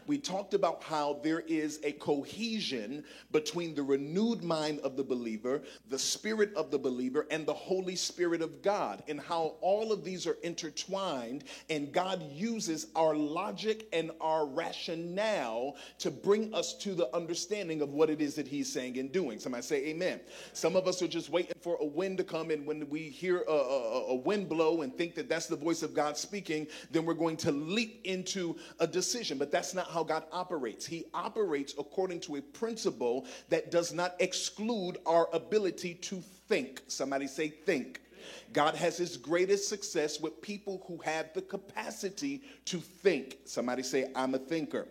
we 0.07 0.19
talked 0.19 0.55
about 0.55 0.83
how 0.83 1.21
there 1.23 1.41
is 1.41 1.81
a 1.85 1.93
cohesion 1.93 3.05
between 3.31 3.75
the 3.75 3.83
renewed 3.83 4.43
mind 4.43 4.81
of 4.81 4.97
the 4.97 5.05
believer, 5.05 5.63
the 5.89 5.99
spirit 5.99 6.53
of 6.55 6.71
the 6.71 6.79
believer, 6.79 7.27
and 7.31 7.47
the 7.47 7.53
Holy 7.53 7.97
Spirit 7.97 8.43
of 8.43 8.63
God, 8.63 9.03
and 9.09 9.21
how 9.21 9.55
all 9.61 9.93
of 9.93 10.05
these 10.05 10.27
are 10.27 10.37
intertwined, 10.43 11.45
and 11.71 11.93
God 11.93 12.23
uses 12.33 12.89
our 12.97 13.15
logic 13.15 13.89
and 13.93 14.11
our 14.21 14.47
rationale 14.47 15.77
to 15.99 16.11
bring 16.11 16.53
us 16.55 16.75
to 16.75 16.95
the 16.95 17.15
understanding 17.15 17.83
of 17.83 17.91
what 17.91 18.11
it 18.11 18.21
is 18.21 18.35
that 18.35 18.49
He's 18.49 18.73
saying 18.73 18.99
and 18.99 19.13
doing. 19.13 19.39
Somebody 19.39 19.63
say 19.63 19.87
amen. 19.87 20.21
Some 20.53 20.77
of 20.77 20.87
us 20.87 21.03
are 21.03 21.09
just 21.09 21.31
waiting 21.31 21.53
for 21.61 21.77
a 21.81 21.87
wind 21.87 22.19
to 22.19 22.25
come, 22.25 22.51
and 22.51 22.67
when 22.67 22.89
we 22.89 23.09
hear 23.09 23.45
a, 23.49 23.53
a, 23.53 24.07
a 24.09 24.15
wind 24.15 24.49
blow 24.49 24.83
and 24.83 24.97
think 24.97 25.15
that 25.15 25.29
that's 25.29 25.47
the 25.47 25.57
voice 25.57 25.83
of 25.83 25.95
God 25.95 26.17
speaking, 26.17 26.67
then 26.91 27.05
we're 27.05 27.15
going 27.15 27.37
to 27.39 27.53
leap 27.53 28.01
into 28.05 28.57
a 28.81 28.87
decision. 28.87 29.39
But 29.39 29.51
that's 29.51 29.75
not 29.75 29.87
how 29.93 30.03
God 30.03 30.25
operates. 30.33 30.87
He 30.87 31.05
operates 31.15 31.75
according 31.79 32.21
to 32.21 32.37
a 32.37 32.43
principle 32.43 33.27
that 33.49 33.71
does 33.71 33.93
not 33.93 34.15
exclude 34.19 34.99
our 35.07 35.29
ability 35.33 35.95
to 35.95 36.23
think. 36.49 36.83
Somebody 36.89 37.27
say, 37.27 37.49
think. 37.49 38.01
God 38.53 38.75
has 38.75 38.97
his 38.97 39.17
greatest 39.17 39.69
success 39.69 40.21
with 40.21 40.41
people 40.43 40.83
who 40.87 40.99
have 40.99 41.33
the 41.35 41.43
capacity 41.43 42.43
to 42.67 42.79
think. 42.79 43.39
Somebody 43.45 43.83
say, 43.83 44.11
I'm 44.15 44.35
a 44.35 44.39
thinker. 44.39 44.87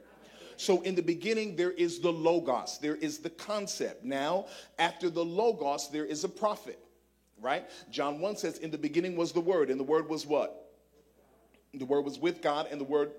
So, 0.58 0.82
in 0.82 0.94
the 0.94 1.02
beginning, 1.02 1.56
there 1.56 1.72
is 1.72 2.00
the 2.00 2.12
Logos, 2.12 2.78
there 2.80 2.96
is 2.96 3.18
the 3.18 3.32
concept. 3.32 4.04
Now, 4.06 4.46
after 4.78 5.10
the 5.10 5.26
Logos, 5.26 5.90
there 5.90 6.06
is 6.06 6.24
a 6.24 6.30
prophet, 6.30 6.78
right? 7.40 7.68
John 7.90 8.20
1 8.20 8.38
says, 8.38 8.60
In 8.60 8.70
the 8.70 8.78
beginning 8.78 9.16
was 9.16 9.32
the 9.32 9.42
Word, 9.42 9.72
and 9.72 9.80
the 9.80 9.84
Word 9.84 10.08
was 10.08 10.28
what? 10.28 10.72
The 11.74 11.86
Word 11.86 12.06
was 12.06 12.20
with 12.20 12.44
God, 12.44 12.68
and 12.70 12.80
the 12.80 12.86
Word 12.86 13.12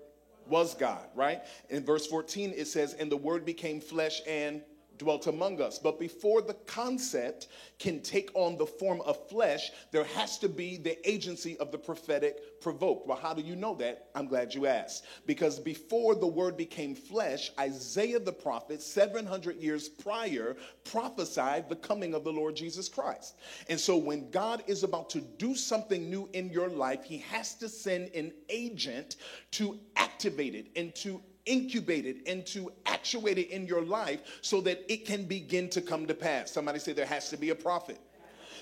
was 0.47 0.75
God, 0.75 1.05
right? 1.15 1.43
In 1.71 1.85
verse 1.85 2.07
14, 2.07 2.53
it 2.57 2.67
says, 2.67 2.95
And 2.95 3.11
the 3.11 3.17
word 3.17 3.45
became 3.45 3.81
flesh 3.81 4.21
and 4.27 4.63
dwelt 4.99 5.27
among 5.27 5.61
us. 5.61 5.79
But 5.79 5.99
before 5.99 6.43
the 6.43 6.55
concept 6.67 7.49
can 7.79 8.01
take 8.01 8.31
on 8.35 8.57
the 8.57 8.67
form 8.67 9.01
of 9.03 9.29
flesh, 9.29 9.71
there 9.91 10.05
has 10.05 10.39
to 10.39 10.49
be 10.49 10.77
the 10.77 10.97
agency 11.09 11.59
of 11.59 11.73
the 11.73 11.79
prophetic 11.79 12.61
provoked. 12.61 13.07
Well, 13.07 13.19
how 13.19 13.35
do 13.35 13.43
you 13.43 13.57
know 13.57 13.75
that? 13.77 14.11
I'm 14.15 14.27
glad 14.27 14.55
you 14.55 14.67
asked. 14.67 15.05
Because 15.27 15.59
before 15.59 16.15
the 16.15 16.27
word 16.27 16.57
became 16.57 16.95
flesh, 16.95 17.51
Isaiah 17.59 18.21
the 18.21 18.33
prophet, 18.33 18.81
700 18.81 19.57
years 19.57 19.89
prior, 19.89 20.57
prophesied 20.85 21.69
the 21.69 21.77
coming 21.77 22.15
of 22.15 22.25
the 22.25 22.33
Lord 22.33 22.55
Jesus 22.55 22.89
Christ. 22.89 23.37
And 23.69 23.79
so 23.79 23.97
when 23.97 24.31
God 24.31 24.63
is 24.67 24.85
about 24.85 25.11
to 25.11 25.21
do 25.21 25.55
something 25.55 26.09
new 26.09 26.29
in 26.33 26.51
your 26.51 26.69
life, 26.69 27.05
he 27.05 27.19
has 27.19 27.55
to 27.57 27.69
send 27.69 28.11
an 28.15 28.33
agent 28.49 29.17
to 29.53 29.79
activate 29.97 30.55
it 30.55 30.67
and 30.77 30.95
to 30.97 31.21
incubate 31.47 32.07
it 32.07 32.19
and 32.27 32.47
to 32.47 32.73
actuate 32.87 33.39
it 33.39 33.51
in 33.51 33.67
your 33.67 33.83
life 33.83 34.21
so 34.41 34.61
that 34.61 34.85
it 34.93 35.05
can 35.05 35.25
begin 35.25 35.69
to 35.71 35.81
come 35.81 36.07
to 36.07 36.15
pass. 36.15 36.51
Somebody 36.51 36.79
say 36.79 36.93
there 36.93 37.07
has 37.07 37.29
to 37.31 37.37
be 37.37 37.51
a 37.51 37.55
prophet. 37.55 37.99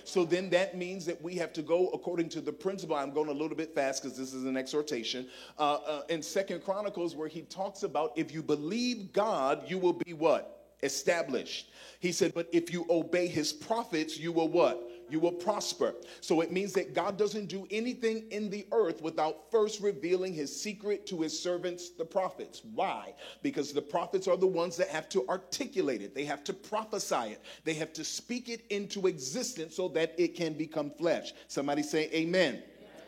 So 0.05 0.25
then 0.25 0.51
that 0.51 0.77
means 0.77 1.05
that 1.07 1.21
we 1.21 1.35
have 1.37 1.53
to 1.53 1.63
go 1.63 1.89
according 1.89 2.31
to 2.31 2.41
the 2.41 2.53
principle. 2.53 2.97
I'm 2.97 3.13
going 3.13 3.29
a 3.29 3.33
little 3.33 3.57
bit 3.57 3.75
fast 3.75 4.03
because 4.03 4.17
this 4.17 4.33
is 4.33 4.45
an 4.45 4.57
exhortation. 4.57 5.29
Uh, 5.59 5.75
uh, 5.75 6.03
in 6.09 6.23
Second 6.23 6.65
Chronicles, 6.65 7.15
where 7.15 7.29
he 7.29 7.43
talks 7.43 7.83
about 7.83 8.13
if 8.17 8.33
you 8.33 8.43
believe 8.43 9.13
God, 9.13 9.63
you 9.69 9.79
will 9.79 9.93
be 9.93 10.13
what? 10.13 10.75
Established. 10.83 11.71
He 12.01 12.13
said, 12.13 12.33
but 12.35 12.49
if 12.53 12.73
you 12.73 12.87
obey 12.89 13.27
his 13.27 13.53
prophets, 13.53 14.19
you 14.19 14.33
will 14.33 14.49
what? 14.49 14.83
You 15.11 15.21
will 15.21 15.33
prosper. 15.33 15.95
So 16.21 16.41
it 16.41 16.53
means 16.53 16.73
that 16.75 16.95
God 16.95 17.17
doesn't 17.17 17.47
do 17.47 17.67
anything 17.71 18.25
in 18.31 18.51
the 18.51 18.67
earth 18.73 19.03
without 19.03 19.51
first 19.51 19.81
revealing 19.81 20.33
his 20.33 20.55
secret 20.55 21.07
to 21.07 21.21
his 21.21 21.39
servants, 21.39 21.91
the 21.91 22.05
prophets. 22.05 22.63
Why? 22.75 23.15
Because 23.43 23.73
the 23.73 23.83
prophets 23.83 24.29
are 24.29 24.37
the 24.37 24.47
ones 24.47 24.77
that 24.77 24.89
have 24.89 25.09
to 25.11 25.27
articulate 25.29 26.03
it, 26.03 26.15
they 26.15 26.25
have 26.25 26.45
to 26.45 26.53
prophesy 26.53 27.33
it, 27.33 27.43
they 27.65 27.75
have 27.75 27.93
to 27.95 28.05
speak 28.05 28.49
it 28.49 28.65
into 28.71 29.07
existence 29.07 29.77
so 29.77 29.89
that 29.89 30.15
it 30.19 30.35
can 30.35 30.55
become 30.55 30.91
flesh. 30.91 31.33
Somebody 31.49 31.83
say, 31.83 32.09
Amen. 32.13 32.63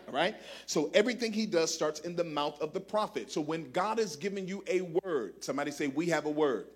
All 0.08 0.14
right? 0.14 0.34
So 0.66 0.90
everything 0.94 1.32
he 1.32 1.46
does 1.46 1.72
starts 1.72 2.00
in 2.00 2.16
the 2.16 2.24
mouth 2.24 2.60
of 2.60 2.72
the 2.72 2.80
prophet. 2.80 3.30
So 3.30 3.40
when 3.40 3.70
God 3.70 3.98
is 3.98 4.16
giving 4.16 4.48
you 4.48 4.64
a 4.66 4.80
word, 4.80 5.42
somebody 5.42 5.70
say, 5.70 5.86
We 5.88 6.06
have 6.06 6.26
a 6.26 6.30
word. 6.30 6.66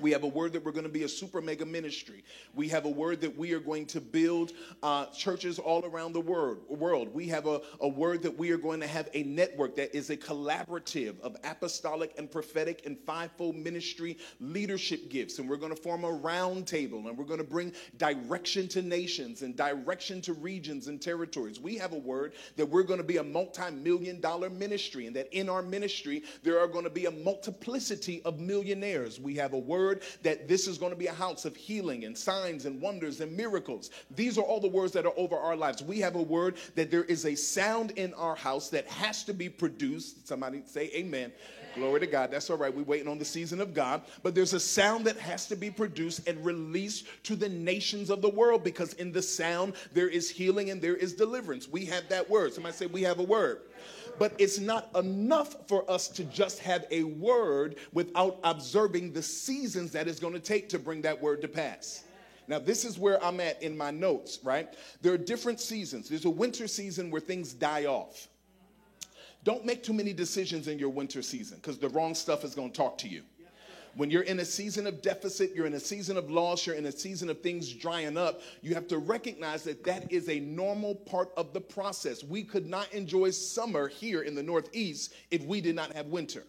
We 0.00 0.12
have 0.12 0.22
a 0.22 0.28
word 0.28 0.52
that 0.52 0.64
we're 0.64 0.72
going 0.72 0.84
to 0.84 0.90
be 0.90 1.04
a 1.04 1.08
super 1.08 1.40
mega 1.40 1.66
ministry. 1.66 2.24
We 2.54 2.68
have 2.68 2.84
a 2.84 2.90
word 2.90 3.20
that 3.22 3.36
we 3.36 3.52
are 3.52 3.60
going 3.60 3.86
to 3.86 4.00
build 4.00 4.52
uh, 4.82 5.06
churches 5.06 5.58
all 5.58 5.84
around 5.84 6.12
the 6.12 6.20
world. 6.20 6.58
world. 6.68 7.12
We 7.12 7.26
have 7.28 7.46
a, 7.46 7.60
a 7.80 7.88
word 7.88 8.22
that 8.22 8.36
we 8.36 8.50
are 8.50 8.56
going 8.56 8.80
to 8.80 8.86
have 8.86 9.08
a 9.14 9.22
network 9.24 9.76
that 9.76 9.96
is 9.96 10.10
a 10.10 10.16
collaborative 10.16 11.20
of 11.20 11.36
apostolic 11.44 12.14
and 12.18 12.30
prophetic 12.30 12.82
and 12.86 12.98
fivefold 13.06 13.56
ministry 13.56 14.18
leadership 14.40 15.10
gifts. 15.10 15.38
And 15.38 15.48
we're 15.48 15.56
going 15.56 15.74
to 15.74 15.82
form 15.82 16.04
a 16.04 16.10
round 16.10 16.66
table 16.66 17.08
and 17.08 17.16
we're 17.16 17.24
going 17.24 17.38
to 17.38 17.44
bring 17.44 17.72
direction 17.96 18.68
to 18.68 18.82
nations 18.82 19.42
and 19.42 19.56
direction 19.56 20.20
to 20.22 20.32
regions 20.32 20.88
and 20.88 21.00
territories. 21.00 21.60
We 21.60 21.76
have 21.76 21.92
a 21.92 21.98
word 21.98 22.34
that 22.56 22.66
we're 22.66 22.82
going 22.82 23.00
to 23.00 23.04
be 23.04 23.16
a 23.16 23.24
multi 23.24 23.70
million 23.70 24.20
dollar 24.20 24.50
ministry 24.50 25.06
and 25.06 25.16
that 25.16 25.32
in 25.32 25.48
our 25.48 25.62
ministry 25.62 26.22
there 26.42 26.60
are 26.60 26.68
going 26.68 26.84
to 26.84 26.90
be 26.90 27.06
a 27.06 27.10
multiplicity 27.10 28.22
of 28.24 28.38
millionaires. 28.38 29.18
We 29.18 29.34
have 29.36 29.52
a 29.52 29.58
word 29.58 29.87
word 29.88 30.02
that 30.22 30.48
this 30.48 30.66
is 30.66 30.78
going 30.78 30.92
to 30.92 30.98
be 30.98 31.06
a 31.06 31.12
house 31.12 31.44
of 31.44 31.56
healing 31.56 32.04
and 32.04 32.16
signs 32.16 32.66
and 32.66 32.80
wonders 32.80 33.20
and 33.20 33.36
miracles. 33.36 33.90
These 34.14 34.38
are 34.38 34.42
all 34.42 34.60
the 34.60 34.68
words 34.68 34.92
that 34.92 35.06
are 35.06 35.12
over 35.16 35.36
our 35.36 35.56
lives. 35.56 35.82
We 35.82 35.98
have 36.00 36.16
a 36.16 36.22
word 36.22 36.56
that 36.74 36.90
there 36.90 37.04
is 37.04 37.24
a 37.24 37.34
sound 37.34 37.92
in 37.92 38.14
our 38.14 38.36
house 38.36 38.68
that 38.70 38.86
has 38.86 39.24
to 39.24 39.32
be 39.32 39.48
produced. 39.48 40.26
Somebody 40.26 40.62
say 40.66 40.90
amen. 40.94 41.32
Glory 41.74 42.00
to 42.00 42.06
God. 42.06 42.30
That's 42.30 42.50
all 42.50 42.56
right. 42.56 42.74
We're 42.74 42.82
waiting 42.82 43.08
on 43.08 43.18
the 43.18 43.24
season 43.24 43.60
of 43.60 43.74
God. 43.74 44.02
But 44.22 44.34
there's 44.34 44.54
a 44.54 44.60
sound 44.60 45.04
that 45.06 45.16
has 45.18 45.46
to 45.46 45.56
be 45.56 45.70
produced 45.70 46.26
and 46.28 46.44
released 46.44 47.06
to 47.24 47.36
the 47.36 47.48
nations 47.48 48.10
of 48.10 48.22
the 48.22 48.28
world 48.28 48.64
because 48.64 48.94
in 48.94 49.12
the 49.12 49.22
sound 49.22 49.74
there 49.92 50.08
is 50.08 50.28
healing 50.30 50.70
and 50.70 50.80
there 50.80 50.96
is 50.96 51.12
deliverance. 51.12 51.68
We 51.68 51.84
have 51.86 52.08
that 52.08 52.28
word. 52.28 52.52
Somebody 52.52 52.74
say, 52.74 52.86
We 52.86 53.02
have 53.02 53.18
a 53.18 53.24
word. 53.24 53.60
But 54.18 54.32
it's 54.38 54.58
not 54.58 54.90
enough 54.96 55.68
for 55.68 55.88
us 55.88 56.08
to 56.08 56.24
just 56.24 56.58
have 56.60 56.86
a 56.90 57.04
word 57.04 57.76
without 57.92 58.40
observing 58.42 59.12
the 59.12 59.22
seasons 59.22 59.92
that 59.92 60.08
it's 60.08 60.18
going 60.18 60.34
to 60.34 60.40
take 60.40 60.68
to 60.70 60.78
bring 60.78 61.02
that 61.02 61.20
word 61.20 61.40
to 61.42 61.48
pass. 61.48 62.04
Now, 62.48 62.58
this 62.58 62.84
is 62.84 62.98
where 62.98 63.22
I'm 63.22 63.40
at 63.40 63.62
in 63.62 63.76
my 63.76 63.90
notes, 63.90 64.40
right? 64.42 64.74
There 65.02 65.12
are 65.12 65.18
different 65.18 65.60
seasons. 65.60 66.08
There's 66.08 66.24
a 66.24 66.30
winter 66.30 66.66
season 66.66 67.10
where 67.10 67.20
things 67.20 67.52
die 67.52 67.84
off. 67.84 68.26
Don't 69.48 69.64
make 69.64 69.82
too 69.82 69.94
many 69.94 70.12
decisions 70.12 70.68
in 70.68 70.78
your 70.78 70.90
winter 70.90 71.22
season 71.22 71.56
because 71.56 71.78
the 71.78 71.88
wrong 71.88 72.14
stuff 72.14 72.44
is 72.44 72.54
going 72.54 72.70
to 72.70 72.76
talk 72.76 72.98
to 72.98 73.08
you. 73.08 73.22
When 73.94 74.10
you're 74.10 74.24
in 74.24 74.40
a 74.40 74.44
season 74.44 74.86
of 74.86 75.00
deficit, 75.00 75.54
you're 75.54 75.64
in 75.64 75.72
a 75.72 75.80
season 75.80 76.18
of 76.18 76.30
loss, 76.30 76.66
you're 76.66 76.76
in 76.76 76.84
a 76.84 76.92
season 76.92 77.30
of 77.30 77.40
things 77.40 77.72
drying 77.72 78.18
up, 78.18 78.42
you 78.60 78.74
have 78.74 78.86
to 78.88 78.98
recognize 78.98 79.62
that 79.64 79.84
that 79.84 80.12
is 80.12 80.28
a 80.28 80.38
normal 80.38 80.96
part 80.96 81.30
of 81.38 81.54
the 81.54 81.62
process. 81.62 82.22
We 82.22 82.42
could 82.44 82.66
not 82.66 82.92
enjoy 82.92 83.30
summer 83.30 83.88
here 83.88 84.20
in 84.20 84.34
the 84.34 84.42
Northeast 84.42 85.14
if 85.30 85.42
we 85.46 85.62
did 85.62 85.74
not 85.74 85.94
have 85.94 86.08
winter. 86.08 86.44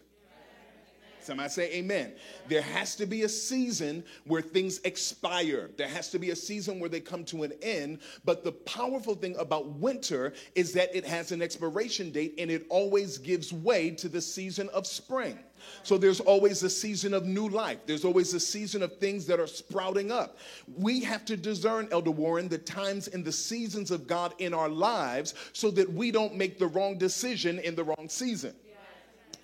Somebody 1.22 1.50
say 1.50 1.72
amen. 1.74 2.12
There 2.48 2.62
has 2.62 2.96
to 2.96 3.06
be 3.06 3.22
a 3.22 3.28
season 3.28 4.04
where 4.24 4.42
things 4.42 4.80
expire. 4.84 5.70
There 5.76 5.88
has 5.88 6.10
to 6.10 6.18
be 6.18 6.30
a 6.30 6.36
season 6.36 6.80
where 6.80 6.88
they 6.88 7.00
come 7.00 7.24
to 7.26 7.42
an 7.42 7.52
end. 7.62 7.98
But 8.24 8.44
the 8.44 8.52
powerful 8.52 9.14
thing 9.14 9.36
about 9.38 9.66
winter 9.66 10.32
is 10.54 10.72
that 10.72 10.94
it 10.94 11.04
has 11.04 11.32
an 11.32 11.42
expiration 11.42 12.10
date 12.10 12.34
and 12.38 12.50
it 12.50 12.66
always 12.68 13.18
gives 13.18 13.52
way 13.52 13.90
to 13.92 14.08
the 14.08 14.20
season 14.20 14.68
of 14.70 14.86
spring. 14.86 15.38
So 15.82 15.98
there's 15.98 16.20
always 16.20 16.62
a 16.62 16.70
season 16.70 17.14
of 17.14 17.26
new 17.26 17.48
life. 17.48 17.78
There's 17.86 18.04
always 18.04 18.32
a 18.34 18.40
season 18.40 18.82
of 18.82 18.96
things 18.98 19.26
that 19.26 19.38
are 19.38 19.46
sprouting 19.46 20.10
up. 20.10 20.38
We 20.76 21.00
have 21.04 21.24
to 21.26 21.36
discern, 21.36 21.88
Elder 21.92 22.10
Warren, 22.10 22.48
the 22.48 22.58
times 22.58 23.08
and 23.08 23.24
the 23.24 23.32
seasons 23.32 23.90
of 23.90 24.06
God 24.06 24.34
in 24.38 24.54
our 24.54 24.68
lives 24.68 25.34
so 25.52 25.70
that 25.72 25.92
we 25.92 26.10
don't 26.10 26.34
make 26.34 26.58
the 26.58 26.66
wrong 26.66 26.98
decision 26.98 27.58
in 27.58 27.74
the 27.74 27.84
wrong 27.84 28.08
season. 28.08 28.54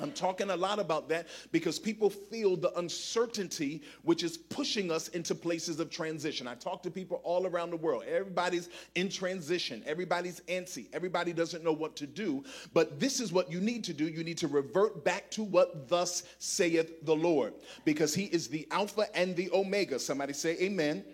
I'm 0.00 0.12
talking 0.12 0.50
a 0.50 0.56
lot 0.56 0.78
about 0.78 1.08
that 1.08 1.26
because 1.52 1.78
people 1.78 2.10
feel 2.10 2.56
the 2.56 2.76
uncertainty 2.78 3.82
which 4.02 4.22
is 4.22 4.36
pushing 4.36 4.90
us 4.90 5.08
into 5.08 5.34
places 5.34 5.80
of 5.80 5.90
transition. 5.90 6.46
I 6.46 6.54
talk 6.54 6.82
to 6.82 6.90
people 6.90 7.20
all 7.24 7.46
around 7.46 7.70
the 7.70 7.76
world. 7.76 8.04
Everybody's 8.06 8.68
in 8.94 9.08
transition, 9.08 9.82
everybody's 9.86 10.40
antsy, 10.48 10.86
everybody 10.92 11.32
doesn't 11.32 11.64
know 11.64 11.72
what 11.72 11.96
to 11.96 12.06
do. 12.06 12.44
But 12.74 13.00
this 13.00 13.20
is 13.20 13.32
what 13.32 13.50
you 13.50 13.60
need 13.60 13.84
to 13.84 13.92
do 13.92 14.06
you 14.06 14.24
need 14.24 14.38
to 14.38 14.48
revert 14.48 15.04
back 15.04 15.30
to 15.32 15.42
what 15.42 15.88
thus 15.88 16.24
saith 16.38 17.04
the 17.04 17.16
Lord 17.16 17.54
because 17.84 18.14
He 18.14 18.24
is 18.24 18.48
the 18.48 18.66
Alpha 18.70 19.06
and 19.16 19.34
the 19.34 19.50
Omega. 19.52 19.98
Somebody 19.98 20.32
say, 20.32 20.56
Amen 20.60 21.04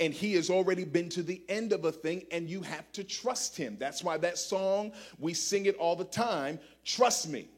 and 0.00 0.14
he 0.14 0.32
has 0.34 0.50
already 0.50 0.84
been 0.84 1.08
to 1.10 1.22
the 1.22 1.42
end 1.48 1.72
of 1.72 1.84
a 1.84 1.92
thing 1.92 2.24
and 2.32 2.48
you 2.48 2.62
have 2.62 2.90
to 2.92 3.04
trust 3.04 3.56
him 3.56 3.76
that's 3.78 4.02
why 4.02 4.16
that 4.16 4.38
song 4.38 4.92
we 5.18 5.32
sing 5.32 5.66
it 5.66 5.76
all 5.76 5.94
the 5.94 6.04
time 6.04 6.58
trust 6.84 7.28
me 7.28 7.48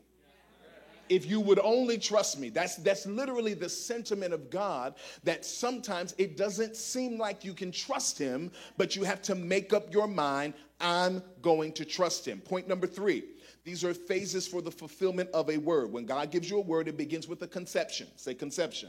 if 1.12 1.26
you 1.26 1.40
would 1.40 1.58
only 1.58 1.98
trust 1.98 2.38
me. 2.38 2.48
That's, 2.48 2.76
that's 2.76 3.04
literally 3.04 3.52
the 3.52 3.68
sentiment 3.68 4.32
of 4.32 4.48
God 4.48 4.94
that 5.24 5.44
sometimes 5.44 6.14
it 6.16 6.38
doesn't 6.38 6.74
seem 6.74 7.18
like 7.18 7.44
you 7.44 7.52
can 7.52 7.70
trust 7.70 8.18
him, 8.18 8.50
but 8.78 8.96
you 8.96 9.04
have 9.04 9.20
to 9.22 9.34
make 9.34 9.74
up 9.74 9.92
your 9.92 10.08
mind, 10.08 10.54
I'm 10.80 11.22
going 11.42 11.72
to 11.74 11.84
trust 11.84 12.26
him. 12.26 12.40
Point 12.40 12.66
number 12.66 12.86
three. 12.86 13.24
These 13.62 13.84
are 13.84 13.92
phases 13.92 14.48
for 14.48 14.62
the 14.62 14.70
fulfillment 14.70 15.28
of 15.34 15.50
a 15.50 15.58
word. 15.58 15.92
When 15.92 16.06
God 16.06 16.30
gives 16.30 16.48
you 16.50 16.58
a 16.58 16.62
word, 16.62 16.88
it 16.88 16.96
begins 16.96 17.28
with 17.28 17.42
a 17.42 17.46
conception. 17.46 18.08
Say 18.16 18.32
conception. 18.34 18.88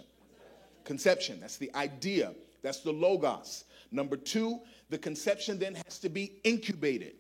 Conception. 0.86 1.42
That's 1.42 1.58
the 1.58 1.76
idea. 1.76 2.34
That's 2.62 2.80
the 2.80 2.94
logos. 2.94 3.66
Number 3.92 4.16
two, 4.16 4.62
the 4.90 4.98
conception 4.98 5.60
then 5.60 5.76
has 5.76 6.00
to 6.00 6.10
be 6.10 6.40
incubated 6.46 7.16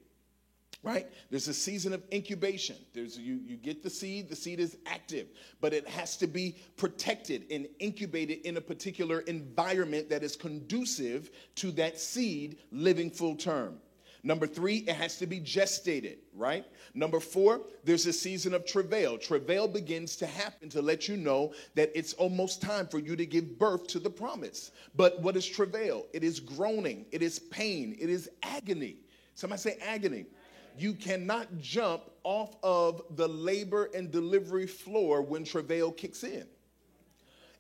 right? 0.83 1.07
There's 1.29 1.47
a 1.47 1.53
season 1.53 1.93
of 1.93 2.03
incubation. 2.13 2.75
There's 2.93 3.17
you 3.17 3.39
you 3.45 3.55
get 3.55 3.81
the 3.81 3.89
seed, 3.89 4.29
the 4.29 4.35
seed 4.35 4.59
is 4.59 4.77
active, 4.85 5.27
but 5.61 5.73
it 5.73 5.87
has 5.87 6.17
to 6.17 6.27
be 6.27 6.57
protected 6.75 7.45
and 7.49 7.67
incubated 7.79 8.41
in 8.45 8.57
a 8.57 8.61
particular 8.61 9.21
environment 9.21 10.09
that 10.09 10.23
is 10.23 10.35
conducive 10.35 11.31
to 11.55 11.71
that 11.71 11.99
seed 11.99 12.57
living 12.71 13.09
full 13.09 13.35
term. 13.35 13.79
Number 14.25 14.47
three, 14.47 14.77
it 14.77 14.95
has 14.95 15.17
to 15.17 15.27
be 15.27 15.41
gestated, 15.41 16.19
right? 16.33 16.65
Number 16.93 17.19
four, 17.19 17.61
there's 17.83 18.05
a 18.05 18.13
season 18.13 18.53
of 18.53 18.65
travail. 18.65 19.17
Travail 19.17 19.67
begins 19.67 20.15
to 20.15 20.25
happen 20.25 20.69
to 20.69 20.81
let 20.81 21.09
you 21.09 21.17
know 21.17 21.53
that 21.75 21.91
it's 21.93 22.13
almost 22.13 22.61
time 22.61 22.87
for 22.87 22.99
you 22.99 23.17
to 23.17 23.25
give 23.25 23.59
birth 23.59 23.85
to 23.87 23.99
the 23.99 24.09
promise. 24.09 24.71
But 24.95 25.19
what 25.21 25.35
is 25.35 25.45
travail? 25.45 26.05
It 26.13 26.23
is 26.23 26.39
groaning, 26.39 27.05
it 27.11 27.21
is 27.21 27.39
pain, 27.39 27.97
it 27.99 28.09
is 28.09 28.29
agony. 28.43 28.95
Somebody 29.35 29.59
say 29.59 29.77
agony 29.85 30.27
you 30.77 30.93
cannot 30.93 31.57
jump 31.59 32.03
off 32.23 32.55
of 32.63 33.03
the 33.15 33.27
labor 33.27 33.89
and 33.93 34.11
delivery 34.11 34.67
floor 34.67 35.21
when 35.21 35.43
travail 35.43 35.91
kicks 35.91 36.23
in. 36.23 36.45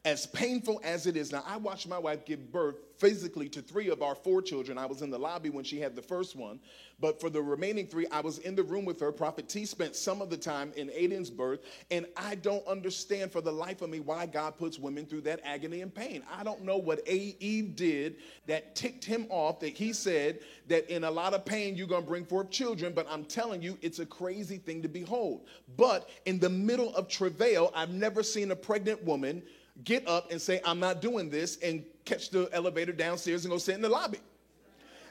As 0.05 0.25
painful 0.25 0.81
as 0.83 1.07
it 1.07 1.15
is. 1.15 1.31
Now, 1.31 1.43
I 1.47 1.55
watched 1.55 1.87
my 1.87 1.97
wife 1.97 2.25
give 2.25 2.51
birth 2.51 2.75
physically 2.97 3.47
to 3.49 3.61
three 3.61 3.89
of 3.89 4.01
our 4.01 4.15
four 4.15 4.41
children. 4.41 4.77
I 4.77 4.85
was 4.85 5.01
in 5.01 5.09
the 5.09 5.17
lobby 5.17 5.49
when 5.49 5.63
she 5.63 5.79
had 5.79 5.95
the 5.95 6.01
first 6.01 6.35
one, 6.35 6.59
but 6.99 7.21
for 7.21 7.29
the 7.29 7.41
remaining 7.41 7.87
three, 7.87 8.05
I 8.07 8.19
was 8.19 8.39
in 8.39 8.53
the 8.53 8.63
room 8.63 8.83
with 8.83 8.99
her. 8.99 9.13
Prophet 9.13 9.47
T 9.47 9.65
spent 9.65 9.95
some 9.95 10.21
of 10.21 10.29
the 10.29 10.35
time 10.35 10.73
in 10.75 10.89
Aiden's 10.89 11.29
birth, 11.29 11.61
and 11.89 12.05
I 12.17 12.35
don't 12.35 12.65
understand 12.67 13.31
for 13.31 13.39
the 13.39 13.51
life 13.51 13.81
of 13.81 13.89
me 13.89 14.01
why 14.01 14.25
God 14.25 14.57
puts 14.57 14.77
women 14.77 15.05
through 15.05 15.21
that 15.21 15.39
agony 15.45 15.81
and 15.81 15.93
pain. 15.93 16.21
I 16.37 16.43
don't 16.43 16.63
know 16.63 16.77
what 16.77 17.07
Eve 17.07 17.75
did 17.75 18.17
that 18.45 18.75
ticked 18.75 19.05
him 19.05 19.25
off, 19.29 19.61
that 19.61 19.69
he 19.69 19.93
said 19.93 20.39
that 20.67 20.93
in 20.93 21.05
a 21.05 21.11
lot 21.11 21.33
of 21.33 21.45
pain 21.45 21.77
you're 21.77 21.87
going 21.87 22.03
to 22.03 22.09
bring 22.09 22.25
forth 22.25 22.49
children, 22.51 22.91
but 22.93 23.07
I'm 23.09 23.23
telling 23.23 23.61
you, 23.61 23.77
it's 23.81 23.99
a 23.99 24.05
crazy 24.05 24.57
thing 24.57 24.81
to 24.81 24.89
behold. 24.89 25.47
But 25.77 26.09
in 26.25 26.39
the 26.39 26.49
middle 26.49 26.93
of 26.95 27.07
travail, 27.07 27.71
I've 27.73 27.93
never 27.93 28.21
seen 28.21 28.51
a 28.51 28.55
pregnant 28.55 29.01
woman 29.05 29.43
get 29.83 30.07
up 30.07 30.31
and 30.31 30.41
say, 30.41 30.61
I'm 30.65 30.79
not 30.79 31.01
doing 31.01 31.29
this, 31.29 31.57
and 31.57 31.83
catch 32.05 32.29
the 32.29 32.49
elevator 32.53 32.91
downstairs 32.91 33.45
and 33.45 33.51
go 33.51 33.57
sit 33.57 33.75
in 33.75 33.81
the 33.81 33.89
lobby. 33.89 34.19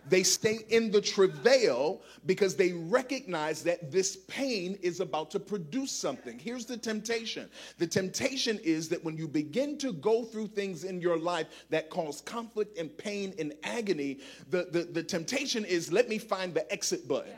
They 0.09 0.25
stay 0.25 0.59
in 0.71 0.91
the 0.91 1.01
travail 1.01 2.03
because 2.27 2.57
they 2.57 2.73
recognize 2.73 3.63
that 3.63 3.93
this 3.93 4.17
pain 4.29 4.77
is 4.83 4.99
about 4.99 5.31
to 5.31 5.41
produce 5.41 5.93
something. 5.93 6.39
Here's 6.39 6.65
the 6.65 6.77
temptation 6.77 7.49
the 7.79 7.87
temptation 7.87 8.59
is 8.65 8.89
that 8.89 9.05
when 9.05 9.17
you 9.17 9.29
begin 9.29 9.79
to 9.79 9.93
go 9.93 10.25
through 10.25 10.49
things 10.49 10.85
in 10.85 11.01
your 11.01 11.19
life 11.19 11.47
that 11.71 11.89
cause 11.89 12.21
conflict 12.21 12.79
and 12.79 12.97
pain 12.99 13.33
and 13.39 13.55
agony, 13.63 14.19
the, 14.51 14.69
the, 14.73 14.83
the 14.83 15.03
temptation 15.03 15.65
is 15.65 15.93
let 15.93 16.09
me 16.09 16.19
find 16.19 16.53
the 16.53 16.71
exit 16.73 17.07
button. 17.07 17.33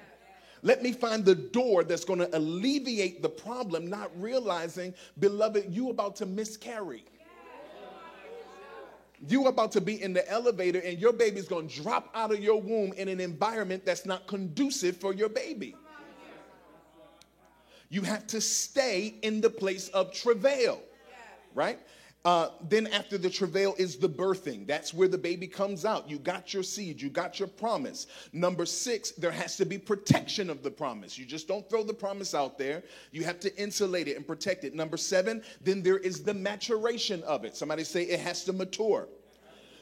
Let 0.63 0.83
me 0.83 0.93
find 0.93 1.23
the 1.23 1.35
door 1.35 1.85
that's 1.85 2.07
going 2.07 2.21
to 2.21 2.35
alleviate 2.35 3.21
the 3.21 3.29
problem, 3.29 3.87
not 3.87 4.11
realizing, 4.19 4.95
beloved, 5.19 5.67
you 5.69 5.91
about 5.91 6.17
to 6.17 6.27
miscarry. 6.27 7.05
You 9.27 9.47
about 9.47 9.73
to 9.73 9.81
be 9.81 10.03
in 10.03 10.13
the 10.13 10.29
elevator 10.31 10.81
and 10.81 10.99
your 10.99 11.13
baby's 11.13 11.49
going 11.49 11.69
to 11.69 11.83
drop 11.83 12.11
out 12.15 12.33
of 12.33 12.41
your 12.41 12.61
womb 12.61 12.93
in 12.93 13.09
an 13.09 13.21
environment 13.21 13.85
that's 13.85 14.05
not 14.05 14.27
conducive 14.27 14.97
for 14.97 15.15
your 15.15 15.29
baby. 15.29 15.75
You 17.89 18.03
have 18.03 18.27
to 18.29 18.41
stay 18.41 19.15
in 19.23 19.41
the 19.41 19.51
place 19.51 19.89
of 19.89 20.13
travail, 20.13 20.81
right? 21.55 21.79
Uh, 22.25 22.49
then 22.69 22.87
after 22.87 23.19
the 23.19 23.29
travail 23.29 23.75
is 23.77 23.97
the 23.97 24.09
birthing. 24.09 24.67
That's 24.67 24.95
where 24.95 25.09
the 25.09 25.19
baby 25.19 25.47
comes 25.47 25.85
out. 25.85 26.09
You 26.09 26.19
got 26.19 26.55
your 26.55 26.63
seed, 26.63 27.01
you 27.01 27.11
got 27.11 27.39
your 27.39 27.49
promise. 27.49 28.07
Number 28.33 28.65
six, 28.65 29.11
there 29.11 29.31
has 29.31 29.57
to 29.59 29.67
be 29.67 29.77
protection 29.77 30.49
of 30.49 30.63
the 30.63 30.71
promise. 30.71 31.19
You 31.19 31.27
just 31.27 31.47
don't 31.47 31.69
throw 31.69 31.83
the 31.83 31.93
promise 31.93 32.35
out 32.35 32.57
there. 32.57 32.83
You 33.13 33.25
have 33.25 33.41
to 33.41 33.55
insulate 33.61 34.09
it 34.09 34.17
and 34.17 34.27
protect 34.27 34.65
it. 34.65 34.75
Number 34.75 34.97
seven, 34.97 35.43
then 35.61 35.83
there 35.83 35.99
is 35.99 36.23
the 36.23 36.33
maturation 36.33 37.23
of 37.25 37.45
it. 37.45 37.57
Somebody 37.57 37.85
say 37.85 38.05
it 38.05 38.21
has 38.21 38.45
to 38.45 38.55
mature. 38.55 39.07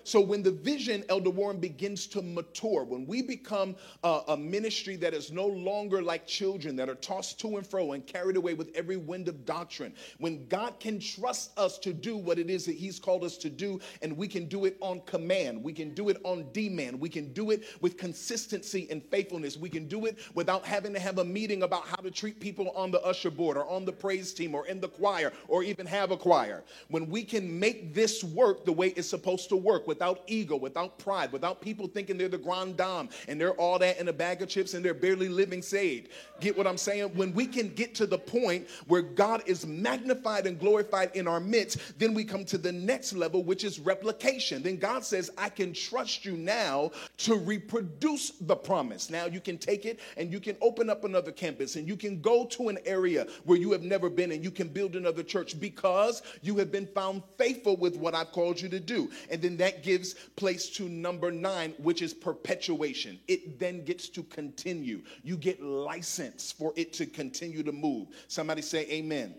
So 0.05 0.21
when 0.21 0.43
the 0.43 0.51
vision, 0.51 1.05
Elder 1.09 1.31
Warren, 1.31 1.59
begins 1.59 2.07
to 2.09 2.23
mature, 2.23 2.85
when 2.85 3.07
we 3.07 3.23
become 3.23 3.77
a, 4.03 4.23
a, 4.29 4.37
ministry 4.37 4.97
that 4.97 5.15
is 5.15 5.31
no 5.31 5.47
longer 5.47 6.03
like 6.03 6.27
children 6.27 6.75
that 6.77 6.89
are 6.89 6.97
tossed 6.97 7.39
to 7.41 7.57
and 7.57 7.67
fro 7.67 7.93
and 7.93 8.05
carried 8.05 8.37
away 8.37 8.55
with 8.55 8.75
every 8.75 8.97
wind 8.97 9.29
of 9.29 9.47
doctrine, 9.47 9.95
when 10.19 10.47
God 10.49 10.81
can 10.81 10.99
trust 10.99 11.57
us 11.57 11.79
to 11.79 11.93
do 11.93 12.17
what 12.17 12.39
it 12.39 12.51
is 12.51 12.67
that 12.67 12.75
He's 12.75 12.99
called 12.99 13.23
us 13.23 13.37
to 13.39 13.51
do, 13.51 13.81
and 14.03 14.17
we 14.17 14.27
can 14.27 14.47
do 14.47 14.65
it 14.65 14.77
on 14.81 15.01
command, 15.03 15.63
we 15.63 15.73
can 15.73 15.95
do 15.95 16.09
it 16.09 16.21
on 16.25 16.47
demand, 16.53 16.99
we 16.99 17.09
can 17.09 17.33
do 17.33 17.53
it 17.53 17.65
with 17.81 17.97
consistency 17.97 18.89
and 18.91 19.05
faithfulness, 19.05 19.57
we 19.57 19.71
can 19.71 19.87
do 19.87 20.07
it 20.07 20.19
without 20.35 20.65
having 20.65 20.93
to 20.95 21.01
have 21.01 21.19
a 21.19 21.25
meeting 21.25 21.63
about 21.63 21.87
how 21.87 21.97
to 21.97 22.11
treat 22.11 22.41
people 22.41 22.71
on 22.71 22.91
the 22.91 23.01
usher 23.03 23.31
board 23.31 23.57
or 23.57 23.69
on 23.69 23.85
the 23.85 23.93
praise 23.93 24.35
team 24.35 24.55
or 24.55 24.67
in 24.67 24.81
the 24.81 24.89
choir 24.89 25.33
or 25.47 25.63
even 25.63 25.87
have 25.87 26.11
a 26.11 26.17
choir. 26.17 26.65
When 26.89 27.09
we 27.09 27.23
can 27.23 27.61
make 27.61 27.95
this 27.95 28.25
work 28.25 28.65
the 28.65 28.73
way 28.73 28.89
it's 28.89 29.09
supposed 29.09 29.49
to 29.51 29.57
work, 29.57 29.87
without 29.93 30.23
ego, 30.27 30.57
without 30.57 30.99
pride, 30.99 31.31
without 31.33 31.61
people 31.61 31.87
thinking 31.87 32.17
they're 32.17 32.27
the 32.27 32.39
grand 32.39 32.79
dame 32.79 33.11
and 33.29 33.39
they're 33.39 33.53
all 33.53 33.79
that 33.79 33.99
in 33.99 34.09
a 34.09 34.13
bag 34.13 34.41
of 34.41 34.49
chips 34.49 34.73
and 34.73 34.83
they're 34.83 34.95
barely 34.95 35.29
living 35.29 35.61
saved. 35.61 36.09
Get 36.41 36.57
what 36.57 36.67
I'm 36.67 36.79
saying? 36.79 37.11
When 37.15 37.35
we 37.35 37.45
can 37.45 37.69
get 37.69 37.95
to 37.97 38.07
the 38.07 38.17
point 38.17 38.67
where 38.87 39.03
God 39.03 39.43
is 39.45 39.67
magnified 39.67 40.47
and 40.47 40.59
glorified 40.59 41.15
in 41.15 41.29
our 41.29 41.41
midst, 41.41 41.99
then 41.99 42.15
we 42.15 42.25
come 42.25 42.47
to 42.47 42.57
the 42.57 42.73
next 42.73 43.13
level, 43.13 43.43
which 43.45 43.65
is 43.65 43.79
replication. 43.79 44.63
Then 44.63 44.79
God 44.79 45.05
says, 45.05 45.31
I 45.37 45.51
can 45.51 45.75
trust 45.75 46.25
you 46.25 46.39
now 46.39 46.91
to 47.19 47.37
reproduce 47.37 48.31
the 48.31 48.57
promise. 48.57 49.11
Now 49.11 49.27
you 49.27 49.43
can 49.43 49.59
take 49.59 49.85
it 49.85 50.01
and 50.17 50.33
you 50.33 50.41
can 50.41 50.57
open 50.63 50.89
up 50.89 51.05
another 51.05 51.33
campus 51.33 51.77
and 51.77 51.87
you 51.87 51.97
can 51.97 52.23
go 52.23 52.47
to 52.47 52.71
an 52.71 52.79
area 52.87 53.27
where 53.45 53.59
you 53.59 53.73
have 53.73 53.83
never 53.83 54.09
been 54.09 54.33
and 54.33 54.43
you 54.43 54.51
can 54.51 54.69
build 54.69 54.97
another 54.97 55.23
church 55.23 55.61
because 55.61 56.23
you 56.41 56.57
have 56.57 56.73
been 56.73 56.87
found 56.87 57.23
faithful 57.37 57.77
with 57.77 57.95
what 57.97 58.15
I've 58.15 58.33
called 58.33 58.59
you 58.59 58.71
to 58.71 58.81
do. 58.81 59.11
And 59.31 59.43
then 59.43 59.59
that 59.59 59.82
gives 59.83 60.15
place 60.37 60.71
to 60.71 60.89
number 60.89 61.31
nine, 61.31 61.75
which 61.79 62.03
is 62.03 62.15
perpetuation. 62.15 63.19
It 63.29 63.59
then 63.59 63.85
gets 63.85 64.09
to 64.11 64.23
continue. 64.23 65.03
You 65.23 65.37
get 65.37 65.63
license 65.63 66.53
for 66.53 66.73
it 66.77 66.93
to 66.95 67.07
continue 67.07 67.63
to 67.63 67.73
move. 67.73 68.09
Somebody 68.29 68.63
say, 68.63 68.87
Amen. 68.91 69.35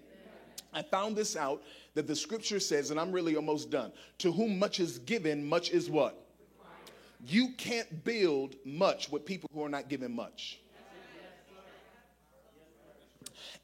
I 0.74 0.82
found 0.82 1.16
this 1.16 1.36
out 1.36 1.62
that 1.94 2.08
the 2.08 2.16
scripture 2.16 2.60
says, 2.60 2.90
and 2.90 3.00
I'm 3.00 3.12
really 3.12 3.36
almost 3.36 3.70
done 3.70 3.92
to 4.20 4.32
whom 4.32 4.58
much 4.58 4.80
is 4.80 4.98
given, 5.00 5.48
much 5.48 5.70
is 5.70 5.90
what? 5.90 6.20
You 7.26 7.50
can't 7.58 8.04
build 8.04 8.56
much 8.66 9.10
with 9.10 9.26
people 9.26 9.50
who 9.54 9.64
are 9.64 9.70
not 9.70 9.88
given 9.88 10.14
much. 10.14 10.60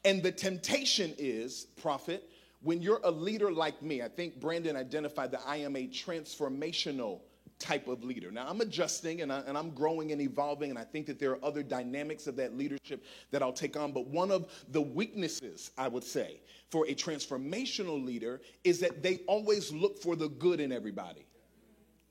And 0.04 0.22
the 0.22 0.32
temptation 0.32 1.14
is, 1.18 1.66
prophet, 1.76 2.30
when 2.62 2.82
you're 2.82 3.00
a 3.04 3.10
leader 3.10 3.50
like 3.50 3.82
me, 3.82 4.02
I 4.02 4.08
think 4.08 4.38
Brandon 4.40 4.76
identified 4.76 5.30
that 5.32 5.42
I 5.46 5.56
am 5.56 5.76
a 5.76 5.86
transformational 5.86 7.20
type 7.58 7.88
of 7.88 8.02
leader. 8.02 8.30
Now, 8.30 8.46
I'm 8.48 8.60
adjusting 8.60 9.20
and, 9.20 9.32
I, 9.32 9.42
I'm 9.46 9.70
growing 9.70 10.12
and 10.12 10.20
evolving, 10.20 10.70
and 10.70 10.78
I 10.78 10.84
think 10.84 11.06
that 11.06 11.18
there 11.18 11.32
are 11.32 11.44
other 11.44 11.62
dynamics 11.62 12.26
of 12.26 12.36
that 12.36 12.56
leadership 12.56 13.04
that 13.30 13.42
I'll 13.42 13.52
take 13.52 13.76
on. 13.76 13.92
But 13.92 14.06
one 14.06 14.30
of 14.30 14.50
the 14.70 14.80
weaknesses, 14.80 15.70
I 15.76 15.88
would 15.88 16.04
say, 16.04 16.40
for 16.70 16.86
a 16.86 16.94
transformational 16.94 18.02
leader 18.04 18.40
is 18.64 18.80
that 18.80 19.02
they 19.02 19.18
always 19.26 19.72
look 19.72 19.98
for 19.98 20.16
the 20.16 20.28
good 20.28 20.60
in 20.60 20.72
everybody. 20.72 21.26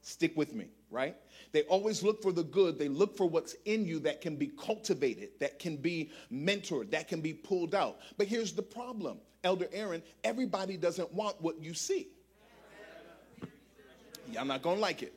Stick 0.02 0.38
with 0.38 0.54
me, 0.54 0.68
right? 0.90 1.16
They 1.52 1.64
always 1.64 2.04
look 2.04 2.22
for 2.22 2.32
the 2.32 2.44
good. 2.44 2.78
They 2.78 2.90
look 2.90 3.18
for 3.18 3.28
what's 3.28 3.56
in 3.66 3.86
you 3.86 4.00
that 4.02 4.22
can 4.22 4.36
be 4.36 4.48
cultivated, 4.48 5.30
that 5.40 5.60
can 5.60 5.78
be 5.78 6.12
mentored, 6.32 6.92
that 6.92 7.08
can 7.08 7.22
be 7.22 7.34
pulled 7.34 7.74
out. 7.74 8.00
But 8.18 8.28
here's 8.28 8.54
the 8.54 8.62
problem 8.62 9.20
Elder 9.44 9.68
Aaron, 9.72 10.04
everybody 10.24 10.78
doesn't 10.78 11.12
want 11.14 11.42
what 11.42 11.62
you 11.62 11.74
see. 11.74 12.10
Y'all 14.32 14.46
not 14.46 14.62
gonna 14.62 14.80
like 14.80 15.02
it. 15.02 15.14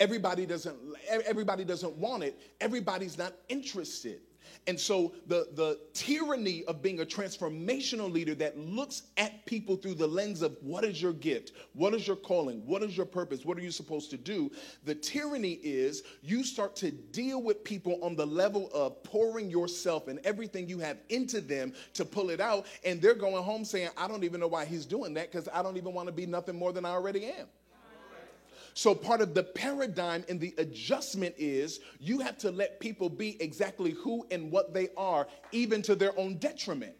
Everybody 0.00 0.46
doesn't 0.46 0.76
everybody 1.08 1.64
doesn't 1.64 1.96
want 1.96 2.22
it. 2.22 2.38
Everybody's 2.60 3.18
not 3.18 3.34
interested. 3.48 4.20
And 4.66 4.78
so 4.78 5.14
the, 5.26 5.48
the 5.54 5.78
tyranny 5.94 6.64
of 6.64 6.82
being 6.82 7.00
a 7.00 7.04
transformational 7.04 8.12
leader 8.12 8.34
that 8.36 8.58
looks 8.58 9.04
at 9.16 9.44
people 9.46 9.76
through 9.76 9.94
the 9.94 10.06
lens 10.06 10.42
of 10.42 10.56
what 10.60 10.84
is 10.84 11.00
your 11.00 11.14
gift? 11.14 11.52
What 11.72 11.94
is 11.94 12.06
your 12.06 12.16
calling? 12.16 12.66
What 12.66 12.82
is 12.82 12.96
your 12.96 13.06
purpose? 13.06 13.44
What 13.44 13.56
are 13.56 13.62
you 13.62 13.70
supposed 13.70 14.10
to 14.10 14.18
do? 14.18 14.50
The 14.84 14.94
tyranny 14.94 15.54
is 15.62 16.02
you 16.22 16.44
start 16.44 16.76
to 16.76 16.90
deal 16.90 17.42
with 17.42 17.64
people 17.64 17.98
on 18.02 18.14
the 18.14 18.26
level 18.26 18.70
of 18.74 19.02
pouring 19.02 19.50
yourself 19.50 20.08
and 20.08 20.18
everything 20.24 20.68
you 20.68 20.78
have 20.80 20.98
into 21.08 21.40
them 21.40 21.72
to 21.94 22.04
pull 22.04 22.30
it 22.30 22.40
out. 22.40 22.66
And 22.84 23.00
they're 23.00 23.14
going 23.14 23.42
home 23.42 23.64
saying, 23.64 23.90
I 23.96 24.06
don't 24.06 24.24
even 24.24 24.40
know 24.40 24.48
why 24.48 24.64
he's 24.64 24.84
doing 24.84 25.14
that 25.14 25.32
because 25.32 25.48
I 25.52 25.62
don't 25.62 25.76
even 25.76 25.94
want 25.94 26.08
to 26.08 26.12
be 26.12 26.26
nothing 26.26 26.56
more 26.56 26.72
than 26.72 26.84
I 26.84 26.90
already 26.90 27.24
am. 27.26 27.46
So, 28.74 28.94
part 28.94 29.20
of 29.20 29.34
the 29.34 29.42
paradigm 29.42 30.24
and 30.28 30.40
the 30.40 30.54
adjustment 30.58 31.34
is 31.38 31.80
you 31.98 32.20
have 32.20 32.38
to 32.38 32.50
let 32.50 32.80
people 32.80 33.08
be 33.08 33.40
exactly 33.42 33.92
who 33.92 34.26
and 34.30 34.50
what 34.50 34.72
they 34.72 34.88
are, 34.96 35.26
even 35.52 35.82
to 35.82 35.94
their 35.94 36.18
own 36.18 36.36
detriment. 36.38 36.94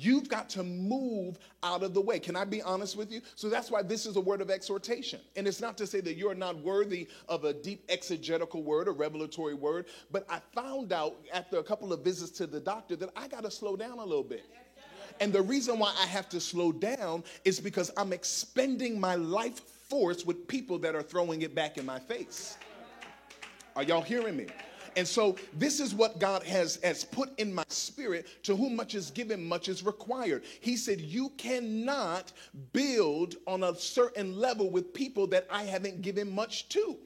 You've 0.00 0.28
got 0.28 0.48
to 0.50 0.62
move 0.62 1.40
out 1.64 1.82
of 1.82 1.92
the 1.92 2.00
way. 2.00 2.20
Can 2.20 2.36
I 2.36 2.44
be 2.44 2.62
honest 2.62 2.96
with 2.96 3.10
you? 3.10 3.20
So 3.34 3.48
that's 3.48 3.68
why 3.68 3.82
this 3.82 4.06
is 4.06 4.14
a 4.14 4.20
word 4.20 4.40
of 4.40 4.48
exhortation. 4.48 5.20
And 5.34 5.48
it's 5.48 5.60
not 5.60 5.76
to 5.78 5.88
say 5.88 6.00
that 6.02 6.14
you're 6.14 6.36
not 6.36 6.56
worthy 6.58 7.08
of 7.28 7.42
a 7.42 7.52
deep 7.52 7.84
exegetical 7.88 8.62
word, 8.62 8.86
a 8.86 8.92
revelatory 8.92 9.54
word, 9.54 9.86
but 10.12 10.24
I 10.30 10.40
found 10.54 10.92
out 10.92 11.16
after 11.32 11.58
a 11.58 11.64
couple 11.64 11.92
of 11.92 12.04
visits 12.04 12.30
to 12.38 12.46
the 12.46 12.60
doctor 12.60 12.94
that 12.94 13.10
I 13.16 13.26
got 13.26 13.42
to 13.42 13.50
slow 13.50 13.74
down 13.74 13.98
a 13.98 14.04
little 14.04 14.22
bit. 14.22 14.44
And 15.20 15.32
the 15.32 15.42
reason 15.42 15.78
why 15.78 15.94
I 16.00 16.06
have 16.06 16.28
to 16.30 16.40
slow 16.40 16.72
down 16.72 17.24
is 17.44 17.60
because 17.60 17.90
I'm 17.96 18.12
expending 18.12 19.00
my 19.00 19.14
life 19.16 19.60
force 19.88 20.24
with 20.24 20.46
people 20.46 20.78
that 20.80 20.94
are 20.94 21.02
throwing 21.02 21.42
it 21.42 21.54
back 21.54 21.78
in 21.78 21.86
my 21.86 21.98
face. 21.98 22.56
Are 23.74 23.82
y'all 23.82 24.02
hearing 24.02 24.36
me? 24.36 24.46
And 24.96 25.06
so 25.06 25.36
this 25.52 25.78
is 25.78 25.94
what 25.94 26.18
God 26.18 26.42
has, 26.42 26.80
has 26.82 27.04
put 27.04 27.38
in 27.38 27.54
my 27.54 27.64
spirit. 27.68 28.26
To 28.44 28.56
whom 28.56 28.74
much 28.74 28.96
is 28.96 29.10
given, 29.10 29.44
much 29.44 29.68
is 29.68 29.84
required. 29.84 30.42
He 30.60 30.76
said, 30.76 31.00
You 31.00 31.28
cannot 31.36 32.32
build 32.72 33.36
on 33.46 33.62
a 33.62 33.74
certain 33.76 34.36
level 34.36 34.70
with 34.70 34.92
people 34.92 35.26
that 35.28 35.46
I 35.50 35.62
haven't 35.62 36.02
given 36.02 36.30
much 36.30 36.68
to. 36.70 36.96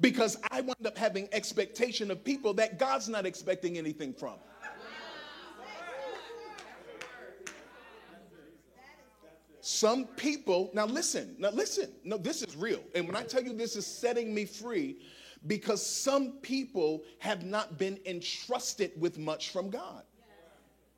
Because 0.00 0.36
I 0.50 0.60
wind 0.60 0.84
up 0.84 0.98
having 0.98 1.28
expectation 1.32 2.10
of 2.10 2.24
people 2.24 2.52
that 2.54 2.78
God's 2.78 3.08
not 3.08 3.24
expecting 3.24 3.78
anything 3.78 4.12
from. 4.12 4.34
Some 9.64 10.06
people, 10.06 10.70
now 10.74 10.86
listen, 10.86 11.36
now 11.38 11.50
listen, 11.50 11.88
no, 12.02 12.16
this 12.16 12.42
is 12.42 12.56
real. 12.56 12.82
And 12.96 13.06
when 13.06 13.14
I 13.14 13.22
tell 13.22 13.44
you 13.44 13.52
this 13.52 13.76
is 13.76 13.86
setting 13.86 14.34
me 14.34 14.44
free, 14.44 14.98
because 15.46 15.84
some 15.84 16.32
people 16.42 17.04
have 17.20 17.44
not 17.44 17.78
been 17.78 18.00
entrusted 18.04 18.90
with 18.98 19.18
much 19.18 19.50
from 19.50 19.70
God. 19.70 20.02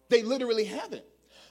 They 0.09 0.23
literally 0.23 0.65
haven't. 0.65 1.05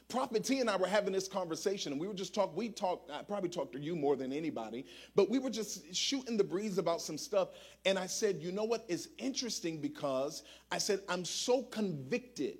Prophet 0.09 0.43
T 0.43 0.59
and 0.59 0.67
I 0.67 0.75
were 0.75 0.87
having 0.87 1.13
this 1.13 1.27
conversation, 1.27 1.91
and 1.91 2.01
we 2.01 2.07
were 2.07 2.15
just 2.15 2.33
talking. 2.33 2.55
We 2.55 2.69
talked, 2.69 3.11
I 3.11 3.21
probably 3.21 3.49
talked 3.49 3.73
to 3.73 3.79
you 3.79 3.95
more 3.95 4.15
than 4.15 4.33
anybody, 4.33 4.83
but 5.15 5.29
we 5.29 5.37
were 5.37 5.51
just 5.51 5.95
shooting 5.95 6.35
the 6.35 6.43
breeze 6.43 6.79
about 6.79 6.99
some 6.99 7.17
stuff. 7.17 7.49
And 7.85 7.99
I 7.99 8.07
said, 8.07 8.41
you 8.41 8.51
know 8.51 8.63
what 8.63 8.85
is 8.87 9.09
interesting 9.19 9.79
because 9.79 10.43
I 10.71 10.79
said, 10.79 11.01
I'm 11.07 11.25
so 11.25 11.61
convicted 11.61 12.57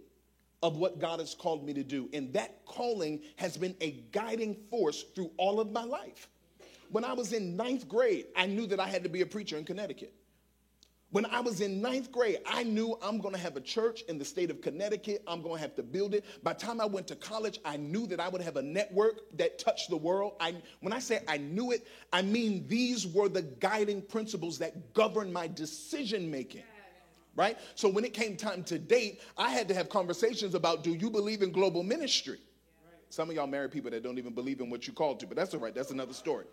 of 0.64 0.78
what 0.78 0.98
God 0.98 1.20
has 1.20 1.36
called 1.36 1.66
me 1.66 1.74
to 1.74 1.84
do. 1.84 2.10
And 2.14 2.34
that 2.34 2.66
calling 2.66 3.22
has 3.36 3.58
been 3.58 3.76
a 3.82 3.92
guiding 4.14 4.56
force 4.72 5.04
through 5.14 5.30
all 5.38 5.60
of 5.60 5.72
my 5.72 5.84
life. 5.84 6.30
When 6.90 7.04
I 7.04 7.14
was 7.14 7.34
in 7.34 7.58
ninth 7.58 7.88
grade, 7.88 8.28
I 8.36 8.48
knew 8.48 8.66
that 8.68 8.80
I 8.80 8.88
had 8.88 9.04
to 9.04 9.10
be 9.10 9.22
a 9.22 9.26
preacher 9.26 9.58
in 9.58 9.66
Connecticut. 9.66 10.14
When 11.10 11.26
I 11.28 11.42
was 11.42 11.62
in 11.62 11.80
ninth 11.80 12.12
grade, 12.12 12.40
I 12.46 12.64
knew 12.64 12.98
I'm 13.04 13.20
going 13.20 13.36
to 13.36 13.40
have 13.40 13.56
a 13.56 13.62
church 13.62 14.02
in 14.04 14.18
the 14.18 14.26
state 14.26 14.50
of 14.50 14.62
Connecticut. 14.62 15.22
I'm 15.28 15.44
going 15.44 15.56
to 15.56 15.62
have 15.62 15.76
to 15.76 15.84
build 15.84 16.16
it. 16.16 16.26
By 16.44 16.54
the 16.54 16.60
time 16.60 16.82
I 16.82 16.86
went 16.86 17.08
to 17.08 17.16
college, 17.16 17.60
I 17.66 17.78
knew 17.78 18.08
that 18.08 18.20
I 18.20 18.30
would 18.30 18.42
have 18.42 18.56
a 18.56 18.64
network 18.64 19.20
that 19.38 19.60
touched 19.60 19.92
the 19.92 19.98
world. 19.98 20.34
I, 20.40 20.56
when 20.80 20.92
I 20.92 20.98
say 20.98 21.20
I 21.28 21.38
knew 21.38 21.72
it, 21.72 21.86
I 22.12 22.24
mean 22.24 22.66
these 22.68 23.06
were 23.06 23.30
the 23.30 23.44
guiding 23.44 24.02
principles 24.02 24.58
that 24.60 24.94
govern 24.94 25.32
my 25.32 25.48
decision 25.48 26.32
making. 26.32 26.64
Right? 27.36 27.58
So 27.76 27.90
when 27.90 28.06
it 28.06 28.14
came 28.14 28.38
time 28.38 28.64
to 28.66 28.78
date, 28.78 29.22
I 29.38 29.50
had 29.50 29.68
to 29.70 29.74
have 29.74 29.90
conversations 29.90 30.54
about 30.54 30.84
do 30.84 30.92
you 30.92 31.10
believe 31.10 31.42
in 31.42 31.52
global 31.52 31.82
ministry? 31.82 32.40
Some 33.10 33.30
of 33.30 33.36
y'all 33.36 33.48
married 33.48 33.72
people 33.72 33.92
that 33.92 34.04
don't 34.04 34.18
even 34.18 34.34
believe 34.34 34.60
in 34.60 34.70
what 34.70 34.88
you 34.88 34.94
called 34.94 35.20
to, 35.20 35.28
but 35.28 35.38
that's 35.38 35.54
all 35.54 35.60
right. 35.60 35.74
That's 35.74 35.92
another 35.92 36.14
story. 36.14 36.46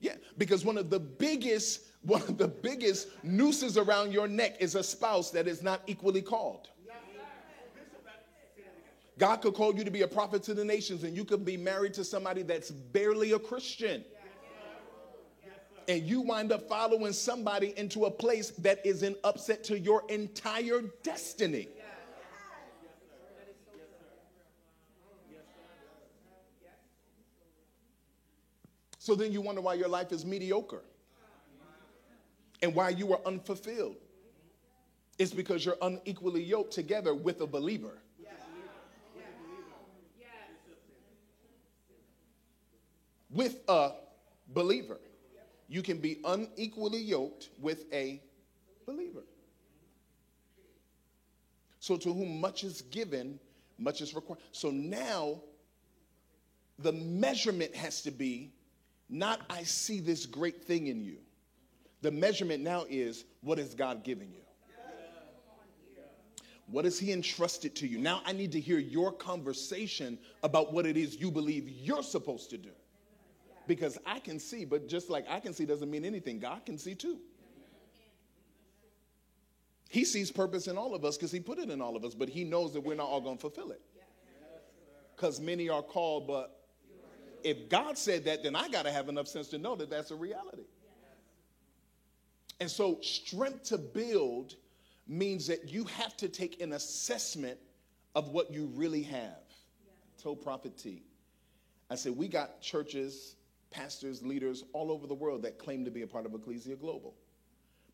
Yeah, 0.00 0.14
because 0.36 0.64
one 0.64 0.78
of 0.78 0.90
the 0.90 0.98
biggest 0.98 1.82
one 2.02 2.22
of 2.22 2.36
the 2.36 2.48
biggest 2.48 3.08
nooses 3.22 3.78
around 3.78 4.12
your 4.12 4.26
neck 4.26 4.56
is 4.58 4.74
a 4.74 4.82
spouse 4.82 5.30
that 5.30 5.46
is 5.46 5.62
not 5.62 5.82
equally 5.86 6.22
called. 6.22 6.68
God 9.18 9.36
could 9.36 9.54
call 9.54 9.74
you 9.74 9.84
to 9.84 9.90
be 9.90 10.02
a 10.02 10.08
prophet 10.08 10.42
to 10.44 10.54
the 10.54 10.64
nations, 10.64 11.04
and 11.04 11.16
you 11.16 11.24
could 11.24 11.44
be 11.44 11.56
married 11.56 11.94
to 11.94 12.04
somebody 12.04 12.42
that's 12.42 12.70
barely 12.70 13.32
a 13.32 13.38
Christian. 13.38 14.04
And 15.88 16.02
you 16.02 16.20
wind 16.20 16.52
up 16.52 16.68
following 16.68 17.12
somebody 17.12 17.76
into 17.76 18.04
a 18.04 18.10
place 18.10 18.50
that 18.58 18.84
is 18.86 19.02
an 19.02 19.16
upset 19.24 19.64
to 19.64 19.78
your 19.78 20.04
entire 20.08 20.82
destiny. 21.02 21.68
So 28.98 29.16
then 29.16 29.32
you 29.32 29.40
wonder 29.40 29.60
why 29.60 29.74
your 29.74 29.88
life 29.88 30.12
is 30.12 30.24
mediocre 30.24 30.82
and 32.62 32.72
why 32.72 32.90
you 32.90 33.12
are 33.12 33.20
unfulfilled. 33.26 33.96
It's 35.18 35.32
because 35.32 35.64
you're 35.64 35.76
unequally 35.82 36.42
yoked 36.42 36.72
together 36.72 37.12
with 37.12 37.40
a 37.40 37.46
believer. 37.46 37.98
With 43.28 43.58
a 43.66 43.92
believer. 44.48 45.00
You 45.72 45.80
can 45.80 45.96
be 45.96 46.18
unequally 46.26 46.98
yoked 46.98 47.48
with 47.58 47.90
a 47.94 48.20
believer. 48.84 49.22
So, 51.80 51.96
to 51.96 52.12
whom 52.12 52.42
much 52.42 52.62
is 52.62 52.82
given, 52.82 53.40
much 53.78 54.02
is 54.02 54.14
required. 54.14 54.42
So 54.52 54.70
now, 54.70 55.40
the 56.78 56.92
measurement 56.92 57.74
has 57.74 58.02
to 58.02 58.10
be 58.10 58.52
not, 59.08 59.40
I 59.48 59.62
see 59.62 60.00
this 60.00 60.26
great 60.26 60.62
thing 60.62 60.88
in 60.88 61.02
you. 61.02 61.16
The 62.02 62.10
measurement 62.10 62.62
now 62.62 62.84
is 62.90 63.24
what 63.40 63.56
has 63.56 63.74
God 63.74 64.04
given 64.04 64.30
you? 64.30 64.42
What 66.66 66.84
has 66.84 66.98
He 66.98 67.12
entrusted 67.12 67.74
to 67.76 67.86
you? 67.86 67.96
Now 67.96 68.20
I 68.26 68.32
need 68.32 68.52
to 68.52 68.60
hear 68.60 68.78
your 68.78 69.10
conversation 69.10 70.18
about 70.42 70.70
what 70.70 70.84
it 70.84 70.98
is 70.98 71.16
you 71.16 71.30
believe 71.30 71.66
you're 71.66 72.02
supposed 72.02 72.50
to 72.50 72.58
do. 72.58 72.72
Because 73.66 73.98
I 74.04 74.18
can 74.18 74.38
see, 74.38 74.64
but 74.64 74.88
just 74.88 75.08
like 75.08 75.26
I 75.28 75.40
can 75.40 75.54
see 75.54 75.64
doesn't 75.64 75.90
mean 75.90 76.04
anything, 76.04 76.38
God 76.38 76.64
can 76.66 76.78
see 76.78 76.94
too. 76.94 77.18
He 79.88 80.04
sees 80.06 80.30
purpose 80.30 80.68
in 80.68 80.78
all 80.78 80.94
of 80.94 81.04
us 81.04 81.16
because 81.16 81.30
He 81.30 81.40
put 81.40 81.58
it 81.58 81.68
in 81.68 81.82
all 81.82 81.96
of 81.96 82.04
us, 82.04 82.14
but 82.14 82.28
He 82.28 82.44
knows 82.44 82.72
that 82.72 82.80
we're 82.80 82.96
not 82.96 83.08
all 83.08 83.20
going 83.20 83.36
to 83.36 83.40
fulfill 83.40 83.70
it. 83.70 83.80
Because 85.14 85.38
many 85.38 85.68
are 85.68 85.82
called, 85.82 86.26
but 86.26 86.62
if 87.44 87.68
God 87.68 87.98
said 87.98 88.24
that, 88.24 88.42
then 88.42 88.56
I 88.56 88.68
got 88.68 88.84
to 88.84 88.90
have 88.90 89.08
enough 89.08 89.28
sense 89.28 89.48
to 89.48 89.58
know 89.58 89.76
that 89.76 89.90
that's 89.90 90.10
a 90.10 90.16
reality. 90.16 90.64
And 92.58 92.70
so, 92.70 92.98
strength 93.02 93.64
to 93.64 93.78
build 93.78 94.54
means 95.06 95.46
that 95.48 95.68
you 95.68 95.84
have 95.84 96.16
to 96.18 96.28
take 96.28 96.60
an 96.62 96.72
assessment 96.72 97.58
of 98.14 98.30
what 98.30 98.52
you 98.52 98.70
really 98.74 99.02
have. 99.02 99.20
Yeah. 99.20 100.22
told 100.22 100.42
Prophet 100.42 100.78
T. 100.78 101.02
I 101.90 101.96
said, 101.96 102.16
we 102.16 102.28
got 102.28 102.60
churches, 102.60 103.36
pastors, 103.72 104.22
leaders 104.22 104.64
all 104.72 104.92
over 104.92 105.06
the 105.06 105.14
world 105.14 105.42
that 105.42 105.58
claim 105.58 105.84
to 105.84 105.90
be 105.90 106.02
a 106.02 106.06
part 106.06 106.26
of 106.26 106.34
Ecclesia 106.34 106.76
Global. 106.76 107.14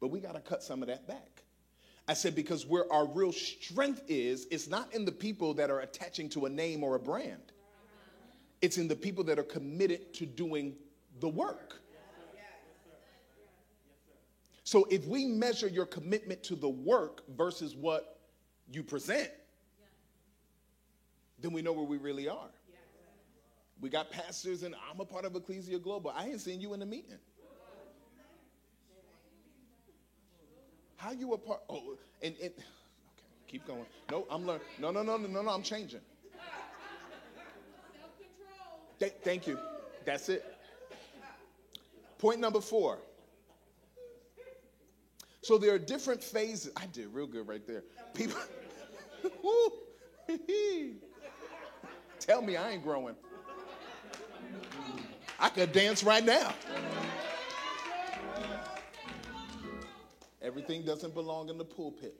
But 0.00 0.08
we 0.08 0.20
got 0.20 0.34
to 0.34 0.40
cut 0.40 0.62
some 0.62 0.82
of 0.82 0.88
that 0.88 1.06
back. 1.06 1.42
I 2.06 2.14
said, 2.14 2.34
because 2.34 2.66
where 2.66 2.90
our 2.92 3.06
real 3.06 3.32
strength 3.32 4.02
is, 4.08 4.46
it's 4.50 4.68
not 4.68 4.94
in 4.94 5.04
the 5.04 5.12
people 5.12 5.54
that 5.54 5.70
are 5.70 5.80
attaching 5.80 6.28
to 6.30 6.46
a 6.46 6.48
name 6.48 6.82
or 6.82 6.94
a 6.94 7.00
brand, 7.00 7.52
it's 8.60 8.78
in 8.78 8.88
the 8.88 8.96
people 8.96 9.24
that 9.24 9.38
are 9.38 9.44
committed 9.44 10.12
to 10.14 10.26
doing 10.26 10.74
the 11.20 11.28
work. 11.28 11.80
So 14.64 14.86
if 14.90 15.06
we 15.06 15.24
measure 15.24 15.68
your 15.68 15.86
commitment 15.86 16.42
to 16.44 16.54
the 16.54 16.68
work 16.68 17.22
versus 17.36 17.74
what 17.74 18.18
you 18.70 18.82
present, 18.82 19.30
then 21.40 21.52
we 21.52 21.62
know 21.62 21.72
where 21.72 21.86
we 21.86 21.96
really 21.96 22.28
are. 22.28 22.50
We 23.80 23.88
got 23.88 24.10
pastors, 24.10 24.64
and 24.64 24.74
I'm 24.90 25.00
a 25.00 25.04
part 25.04 25.24
of 25.24 25.36
Ecclesia 25.36 25.78
Global. 25.78 26.12
I 26.14 26.26
ain't 26.26 26.40
seen 26.40 26.60
you 26.60 26.74
in 26.74 26.80
the 26.80 26.86
meeting. 26.86 27.18
How 30.96 31.12
you 31.12 31.32
a 31.32 31.38
part? 31.38 31.60
Oh, 31.70 31.96
and, 32.22 32.34
and 32.42 32.50
okay, 32.50 32.64
keep 33.46 33.64
going. 33.66 33.86
No, 34.10 34.26
I'm 34.28 34.44
learning. 34.44 34.66
No, 34.80 34.90
no, 34.90 35.02
no, 35.04 35.16
no, 35.16 35.28
no, 35.28 35.42
no. 35.42 35.50
I'm 35.50 35.62
changing. 35.62 36.00
Th- 38.98 39.14
thank 39.22 39.46
you. 39.46 39.58
That's 40.04 40.28
it. 40.28 40.44
Point 42.18 42.40
number 42.40 42.60
four. 42.60 42.98
So 45.42 45.56
there 45.56 45.72
are 45.72 45.78
different 45.78 46.22
phases. 46.22 46.72
I 46.76 46.86
did 46.86 47.14
real 47.14 47.28
good 47.28 47.46
right 47.46 47.64
there. 47.64 47.84
People, 48.12 48.38
tell 52.18 52.42
me 52.42 52.56
I 52.56 52.72
ain't 52.72 52.82
growing. 52.82 53.14
I 55.38 55.48
could 55.48 55.72
dance 55.72 56.02
right 56.02 56.24
now. 56.24 56.54
Everything 60.42 60.84
doesn't 60.84 61.14
belong 61.14 61.48
in 61.48 61.58
the 61.58 61.64
pulpit. 61.64 62.14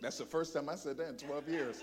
That's 0.00 0.18
the 0.18 0.24
first 0.24 0.52
time 0.52 0.68
I 0.68 0.74
said 0.74 0.96
that 0.98 1.08
in 1.08 1.16
12 1.16 1.48
years. 1.48 1.82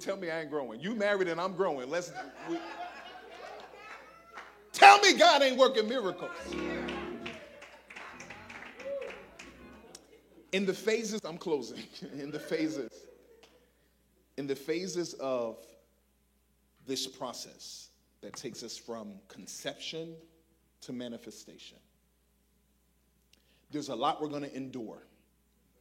Tell 0.00 0.16
me 0.16 0.30
I 0.30 0.40
ain't 0.40 0.50
growing. 0.50 0.80
You 0.80 0.94
married 0.94 1.28
and 1.28 1.40
I'm 1.40 1.54
growing. 1.54 1.90
Let's. 1.90 2.12
We, 2.48 2.58
Tell 4.72 4.98
me 5.00 5.14
God 5.14 5.42
ain't 5.42 5.56
working 5.56 5.88
miracles. 5.88 6.30
In 10.52 10.66
the 10.66 10.74
phases, 10.74 11.20
I'm 11.24 11.38
closing. 11.38 11.82
In 12.18 12.30
the 12.30 12.38
phases, 12.38 12.90
in 14.36 14.46
the 14.46 14.54
phases 14.54 15.14
of 15.14 15.58
this 16.86 17.06
process 17.06 17.88
that 18.20 18.34
takes 18.34 18.62
us 18.62 18.76
from 18.76 19.14
conception 19.28 20.14
to 20.82 20.92
manifestation, 20.92 21.78
there's 23.70 23.88
a 23.88 23.94
lot 23.94 24.22
we're 24.22 24.28
going 24.28 24.42
to 24.42 24.56
endure. 24.56 25.02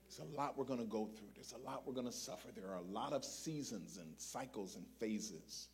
There's 0.07 0.19
a 0.19 0.37
lot 0.37 0.57
we're 0.57 0.65
going 0.65 0.79
to 0.79 0.85
go 0.85 1.05
through. 1.05 1.27
There's 1.35 1.53
a 1.53 1.65
lot 1.65 1.83
we're 1.85 1.93
going 1.93 2.07
to 2.07 2.11
suffer. 2.11 2.47
There 2.55 2.69
are 2.69 2.77
a 2.77 2.93
lot 2.93 3.13
of 3.13 3.23
seasons 3.23 3.97
and 3.97 4.07
cycles 4.17 4.75
and 4.75 4.85
phases. 4.99 5.67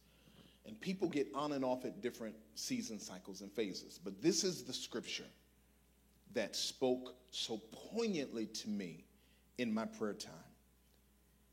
And 0.65 0.79
people 0.79 1.09
get 1.09 1.27
on 1.33 1.53
and 1.53 1.65
off 1.65 1.85
at 1.85 2.01
different 2.01 2.35
season 2.55 2.99
cycles 2.99 3.41
and 3.41 3.51
phases. 3.51 3.99
But 4.03 4.21
this 4.21 4.43
is 4.43 4.63
the 4.63 4.73
scripture 4.73 5.25
that 6.33 6.55
spoke 6.55 7.15
so 7.31 7.61
poignantly 7.71 8.45
to 8.45 8.69
me 8.69 9.05
in 9.57 9.73
my 9.73 9.85
prayer 9.85 10.13
time. 10.13 10.33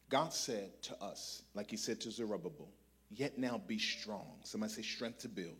God 0.08 0.32
said 0.32 0.82
to 0.82 1.02
us, 1.02 1.42
like 1.54 1.70
he 1.70 1.76
said 1.76 2.00
to 2.02 2.10
Zerubbabel, 2.10 2.68
yet 3.10 3.38
now 3.38 3.60
be 3.66 3.78
strong. 3.78 4.38
Somebody 4.44 4.72
say 4.72 4.82
strength 4.82 5.20
to 5.20 5.28
build. 5.28 5.56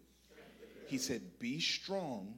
He 0.86 0.98
said, 0.98 1.22
be 1.38 1.60
strong 1.60 2.34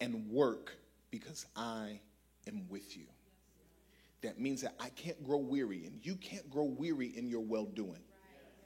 and 0.00 0.28
work 0.30 0.76
because 1.10 1.46
I 1.56 2.00
am 2.46 2.68
with 2.68 2.96
you. 2.96 3.06
That 4.22 4.40
means 4.40 4.62
that 4.62 4.74
I 4.80 4.88
can't 4.90 5.22
grow 5.24 5.38
weary, 5.38 5.86
and 5.86 6.04
you 6.04 6.16
can't 6.16 6.48
grow 6.50 6.64
weary 6.64 7.16
in 7.16 7.28
your 7.28 7.40
well 7.40 7.66
doing. 7.66 8.02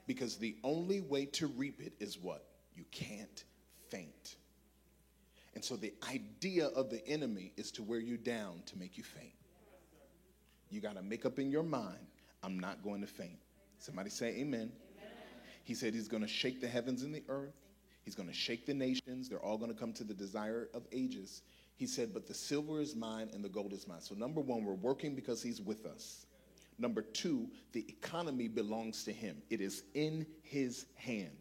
Because 0.06 0.36
the 0.36 0.56
only 0.64 1.00
way 1.00 1.26
to 1.26 1.46
reap 1.46 1.80
it 1.80 1.92
is 2.00 2.18
what? 2.18 2.44
You 2.74 2.84
can't 2.90 3.44
faint. 3.88 4.36
And 5.54 5.64
so 5.64 5.76
the 5.76 5.92
idea 6.10 6.68
of 6.68 6.90
the 6.90 7.06
enemy 7.06 7.52
is 7.56 7.70
to 7.72 7.82
wear 7.82 8.00
you 8.00 8.16
down 8.16 8.62
to 8.66 8.78
make 8.78 8.96
you 8.96 9.04
faint. 9.04 9.34
You 10.70 10.80
got 10.80 10.96
to 10.96 11.02
make 11.02 11.26
up 11.26 11.38
in 11.38 11.50
your 11.50 11.62
mind, 11.62 12.06
I'm 12.42 12.58
not 12.58 12.82
going 12.82 13.02
to 13.02 13.06
faint. 13.06 13.38
Somebody 13.78 14.08
say 14.08 14.28
amen. 14.38 14.72
He 15.64 15.74
said 15.74 15.94
he's 15.94 16.08
going 16.08 16.22
to 16.22 16.28
shake 16.28 16.60
the 16.60 16.68
heavens 16.68 17.02
and 17.02 17.14
the 17.14 17.22
earth. 17.28 17.54
He's 18.04 18.14
going 18.14 18.28
to 18.28 18.34
shake 18.34 18.66
the 18.66 18.74
nations. 18.74 19.28
They're 19.28 19.40
all 19.42 19.56
going 19.56 19.72
to 19.72 19.78
come 19.78 19.92
to 19.94 20.04
the 20.04 20.14
desire 20.14 20.68
of 20.74 20.86
ages. 20.92 21.42
He 21.76 21.86
said, 21.86 22.12
But 22.12 22.26
the 22.26 22.34
silver 22.34 22.80
is 22.80 22.96
mine 22.96 23.30
and 23.32 23.44
the 23.44 23.48
gold 23.48 23.72
is 23.72 23.86
mine. 23.86 24.00
So, 24.00 24.14
number 24.14 24.40
one, 24.40 24.64
we're 24.64 24.74
working 24.74 25.14
because 25.14 25.42
he's 25.42 25.60
with 25.60 25.86
us. 25.86 26.26
Number 26.78 27.02
two, 27.02 27.48
the 27.72 27.84
economy 27.88 28.48
belongs 28.48 29.04
to 29.04 29.12
him, 29.12 29.40
it 29.50 29.60
is 29.60 29.84
in 29.94 30.26
his 30.42 30.86
hand. 30.96 31.36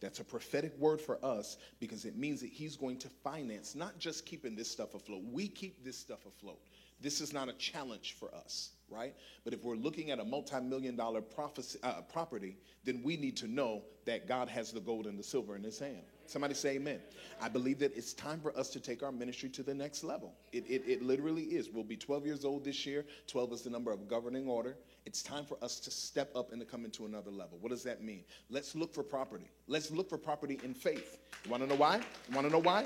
That's 0.00 0.20
a 0.20 0.24
prophetic 0.24 0.78
word 0.78 1.00
for 1.00 1.18
us 1.24 1.56
because 1.80 2.04
it 2.04 2.16
means 2.16 2.40
that 2.40 2.50
he's 2.50 2.76
going 2.76 2.98
to 2.98 3.08
finance 3.08 3.74
not 3.74 3.98
just 3.98 4.26
keeping 4.26 4.54
this 4.54 4.70
stuff 4.70 4.94
afloat. 4.94 5.22
We 5.24 5.48
keep 5.48 5.84
this 5.84 5.96
stuff 5.96 6.24
afloat. 6.24 6.60
This 7.00 7.20
is 7.20 7.32
not 7.32 7.48
a 7.48 7.52
challenge 7.54 8.14
for 8.18 8.32
us, 8.32 8.70
right? 8.90 9.14
But 9.44 9.52
if 9.52 9.62
we're 9.64 9.76
looking 9.76 10.10
at 10.10 10.18
a 10.18 10.24
multi-million 10.24 10.96
dollar 10.96 11.20
prophecy, 11.20 11.78
uh, 11.82 12.02
property, 12.12 12.56
then 12.84 13.02
we 13.02 13.16
need 13.16 13.36
to 13.38 13.48
know 13.48 13.82
that 14.04 14.26
God 14.26 14.48
has 14.48 14.72
the 14.72 14.80
gold 14.80 15.06
and 15.06 15.18
the 15.18 15.22
silver 15.22 15.56
in 15.56 15.62
his 15.62 15.78
hand. 15.78 16.02
Somebody 16.26 16.54
say 16.54 16.76
amen. 16.76 17.00
I 17.40 17.48
believe 17.48 17.78
that 17.78 17.96
it's 17.96 18.12
time 18.12 18.40
for 18.40 18.56
us 18.58 18.68
to 18.70 18.80
take 18.80 19.02
our 19.02 19.12
ministry 19.12 19.48
to 19.50 19.62
the 19.62 19.74
next 19.74 20.04
level. 20.04 20.34
It, 20.52 20.64
it, 20.68 20.82
it 20.86 21.02
literally 21.02 21.44
is. 21.44 21.70
We'll 21.70 21.84
be 21.84 21.96
12 21.96 22.26
years 22.26 22.44
old 22.44 22.64
this 22.64 22.84
year. 22.84 23.06
12 23.28 23.52
is 23.54 23.62
the 23.62 23.70
number 23.70 23.90
of 23.92 24.08
governing 24.08 24.46
order. 24.46 24.76
It's 25.06 25.22
time 25.22 25.46
for 25.46 25.56
us 25.62 25.80
to 25.80 25.90
step 25.90 26.36
up 26.36 26.52
and 26.52 26.60
to 26.60 26.66
come 26.66 26.84
into 26.84 27.06
another 27.06 27.30
level. 27.30 27.56
What 27.62 27.70
does 27.70 27.82
that 27.84 28.02
mean? 28.02 28.24
Let's 28.50 28.74
look 28.74 28.92
for 28.92 29.02
property. 29.02 29.48
Let's 29.68 29.90
look 29.90 30.10
for 30.10 30.18
property 30.18 30.60
in 30.62 30.74
faith. 30.74 31.18
You 31.44 31.50
want 31.50 31.62
to 31.62 31.68
know 31.68 31.76
why? 31.76 31.96
You 32.28 32.34
want 32.34 32.46
to 32.46 32.52
know 32.52 32.60
why? 32.60 32.84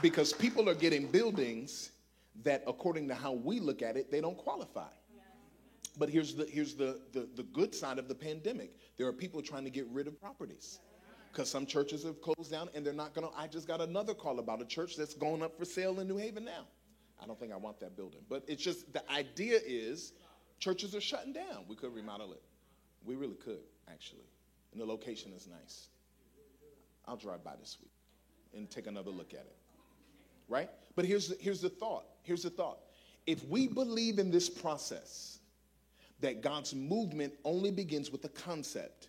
Because 0.00 0.32
people 0.32 0.66
are 0.70 0.74
getting 0.74 1.06
buildings 1.06 1.90
that, 2.42 2.62
according 2.66 3.08
to 3.08 3.14
how 3.14 3.32
we 3.32 3.60
look 3.60 3.82
at 3.82 3.96
it, 3.96 4.10
they 4.10 4.22
don't 4.22 4.38
qualify. 4.38 4.88
But 5.98 6.08
here's 6.08 6.34
the 6.34 6.46
here's 6.46 6.74
the, 6.74 7.00
the, 7.12 7.28
the 7.36 7.42
good 7.42 7.74
side 7.74 7.98
of 7.98 8.08
the 8.08 8.14
pandemic. 8.14 8.76
There 8.96 9.06
are 9.06 9.12
people 9.12 9.42
trying 9.42 9.64
to 9.64 9.70
get 9.70 9.86
rid 9.88 10.06
of 10.06 10.18
properties 10.20 10.80
because 11.30 11.50
some 11.50 11.66
churches 11.66 12.02
have 12.04 12.20
closed 12.20 12.50
down 12.50 12.68
and 12.74 12.84
they're 12.84 12.92
not 12.92 13.14
going 13.14 13.28
to. 13.28 13.34
I 13.36 13.46
just 13.46 13.66
got 13.66 13.80
another 13.80 14.14
call 14.14 14.38
about 14.38 14.62
a 14.62 14.64
church 14.64 14.96
that's 14.96 15.14
going 15.14 15.42
up 15.42 15.58
for 15.58 15.64
sale 15.64 16.00
in 16.00 16.08
New 16.08 16.16
Haven 16.16 16.44
now. 16.44 16.66
I 17.22 17.26
don't 17.26 17.38
think 17.38 17.52
I 17.52 17.56
want 17.56 17.78
that 17.80 17.96
building, 17.96 18.20
but 18.28 18.42
it's 18.48 18.62
just 18.62 18.92
the 18.92 19.08
idea 19.10 19.60
is 19.64 20.12
churches 20.58 20.94
are 20.94 21.00
shutting 21.00 21.32
down. 21.32 21.64
We 21.68 21.76
could 21.76 21.94
remodel 21.94 22.32
it. 22.32 22.42
We 23.04 23.14
really 23.14 23.36
could, 23.36 23.62
actually. 23.90 24.26
And 24.72 24.80
the 24.80 24.86
location 24.86 25.32
is 25.32 25.46
nice. 25.46 25.88
I'll 27.06 27.16
drive 27.16 27.44
by 27.44 27.54
this 27.60 27.78
week 27.80 27.92
and 28.54 28.70
take 28.70 28.86
another 28.86 29.10
look 29.10 29.34
at 29.34 29.40
it. 29.40 29.56
Right? 30.48 30.70
But 30.94 31.04
here's 31.04 31.28
the, 31.28 31.36
here's 31.40 31.60
the 31.60 31.68
thought. 31.68 32.04
Here's 32.22 32.42
the 32.42 32.50
thought. 32.50 32.78
If 33.26 33.44
we 33.48 33.68
believe 33.68 34.18
in 34.18 34.30
this 34.30 34.48
process, 34.50 35.38
that 36.22 36.40
God's 36.40 36.74
movement 36.74 37.34
only 37.44 37.70
begins 37.70 38.10
with 38.10 38.24
a 38.24 38.28
concept, 38.30 39.08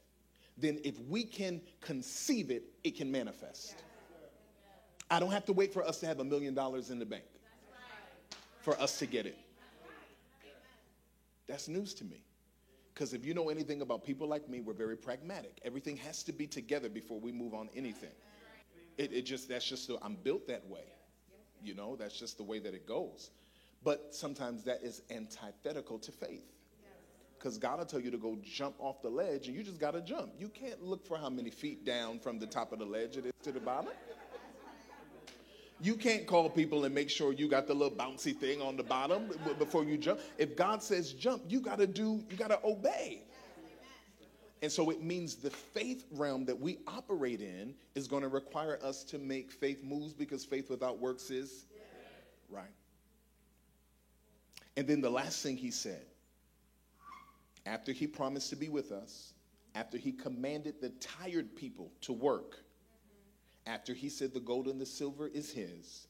then 0.57 0.79
if 0.83 0.99
we 1.07 1.23
can 1.23 1.61
conceive 1.79 2.51
it, 2.51 2.63
it 2.83 2.97
can 2.97 3.11
manifest. 3.11 3.75
I 5.09 5.19
don't 5.19 5.31
have 5.31 5.45
to 5.45 5.53
wait 5.53 5.71
for 5.71 5.83
us 5.83 5.99
to 5.99 6.07
have 6.07 6.19
a 6.19 6.23
million 6.23 6.53
dollars 6.53 6.89
in 6.89 6.99
the 6.99 7.05
bank 7.05 7.23
for 8.61 8.79
us 8.81 8.97
to 8.99 9.05
get 9.05 9.25
it. 9.25 9.37
That's 11.47 11.67
news 11.67 11.93
to 11.95 12.03
me. 12.03 12.23
Because 12.93 13.13
if 13.13 13.25
you 13.25 13.33
know 13.33 13.49
anything 13.49 13.81
about 13.81 14.03
people 14.03 14.27
like 14.27 14.49
me, 14.49 14.61
we're 14.61 14.73
very 14.73 14.97
pragmatic. 14.97 15.59
Everything 15.63 15.97
has 15.97 16.23
to 16.23 16.31
be 16.31 16.47
together 16.47 16.89
before 16.89 17.19
we 17.19 17.31
move 17.31 17.53
on 17.53 17.69
anything. 17.75 18.11
It, 18.97 19.11
it 19.11 19.21
just, 19.23 19.49
that's 19.49 19.65
just, 19.65 19.87
the, 19.87 19.97
I'm 20.01 20.15
built 20.15 20.47
that 20.47 20.65
way. 20.67 20.85
You 21.63 21.75
know, 21.75 21.95
that's 21.95 22.17
just 22.17 22.37
the 22.37 22.43
way 22.43 22.59
that 22.59 22.73
it 22.73 22.87
goes. 22.87 23.31
But 23.83 24.13
sometimes 24.15 24.63
that 24.63 24.81
is 24.83 25.01
antithetical 25.09 25.99
to 25.99 26.11
faith 26.11 26.53
because 27.43 27.57
God 27.57 27.79
will 27.79 27.85
tell 27.85 27.99
you 27.99 28.09
to 28.09 28.17
go 28.17 28.37
jump 28.41 28.75
off 28.79 29.01
the 29.01 29.09
ledge 29.09 29.49
and 29.49 29.57
you 29.57 29.63
just 29.63 29.77
got 29.77 29.91
to 29.91 30.01
jump. 30.01 30.31
You 30.39 30.47
can't 30.47 30.81
look 30.81 31.05
for 31.05 31.17
how 31.17 31.29
many 31.29 31.49
feet 31.49 31.83
down 31.83 32.19
from 32.19 32.39
the 32.39 32.47
top 32.47 32.71
of 32.71 32.79
the 32.79 32.85
ledge 32.85 33.17
it 33.17 33.25
is 33.25 33.33
to 33.43 33.51
the 33.51 33.59
bottom. 33.59 33.91
You 35.81 35.95
can't 35.95 36.25
call 36.25 36.49
people 36.49 36.85
and 36.85 36.95
make 36.95 37.09
sure 37.09 37.33
you 37.33 37.49
got 37.49 37.67
the 37.67 37.73
little 37.73 37.97
bouncy 37.97 38.33
thing 38.33 38.61
on 38.61 38.77
the 38.77 38.83
bottom 38.83 39.29
before 39.59 39.83
you 39.83 39.97
jump. 39.97 40.21
If 40.37 40.55
God 40.55 40.81
says 40.81 41.11
jump, 41.11 41.43
you 41.49 41.59
got 41.59 41.79
to 41.79 41.87
do, 41.87 42.23
you 42.29 42.37
got 42.37 42.47
to 42.47 42.59
obey. 42.63 43.23
And 44.61 44.71
so 44.71 44.89
it 44.89 45.03
means 45.03 45.35
the 45.35 45.49
faith 45.49 46.05
realm 46.11 46.45
that 46.45 46.57
we 46.57 46.77
operate 46.87 47.41
in 47.41 47.75
is 47.93 48.07
going 48.07 48.23
to 48.23 48.29
require 48.29 48.79
us 48.81 49.03
to 49.05 49.17
make 49.19 49.51
faith 49.51 49.83
moves 49.83 50.13
because 50.13 50.45
faith 50.45 50.69
without 50.69 50.99
works 50.99 51.29
is 51.29 51.65
right. 52.49 52.71
And 54.77 54.87
then 54.87 55.01
the 55.01 55.09
last 55.09 55.43
thing 55.43 55.57
he 55.57 55.69
said 55.69 56.05
after 57.65 57.91
he 57.91 58.07
promised 58.07 58.49
to 58.49 58.55
be 58.55 58.69
with 58.69 58.91
us, 58.91 59.33
after 59.75 59.97
he 59.97 60.11
commanded 60.11 60.75
the 60.79 60.89
tired 60.89 61.55
people 61.55 61.91
to 62.01 62.13
work, 62.13 62.57
after 63.65 63.93
he 63.93 64.09
said 64.09 64.33
the 64.33 64.39
gold 64.39 64.67
and 64.67 64.79
the 64.79 64.85
silver 64.85 65.27
is 65.27 65.51
his, 65.51 66.07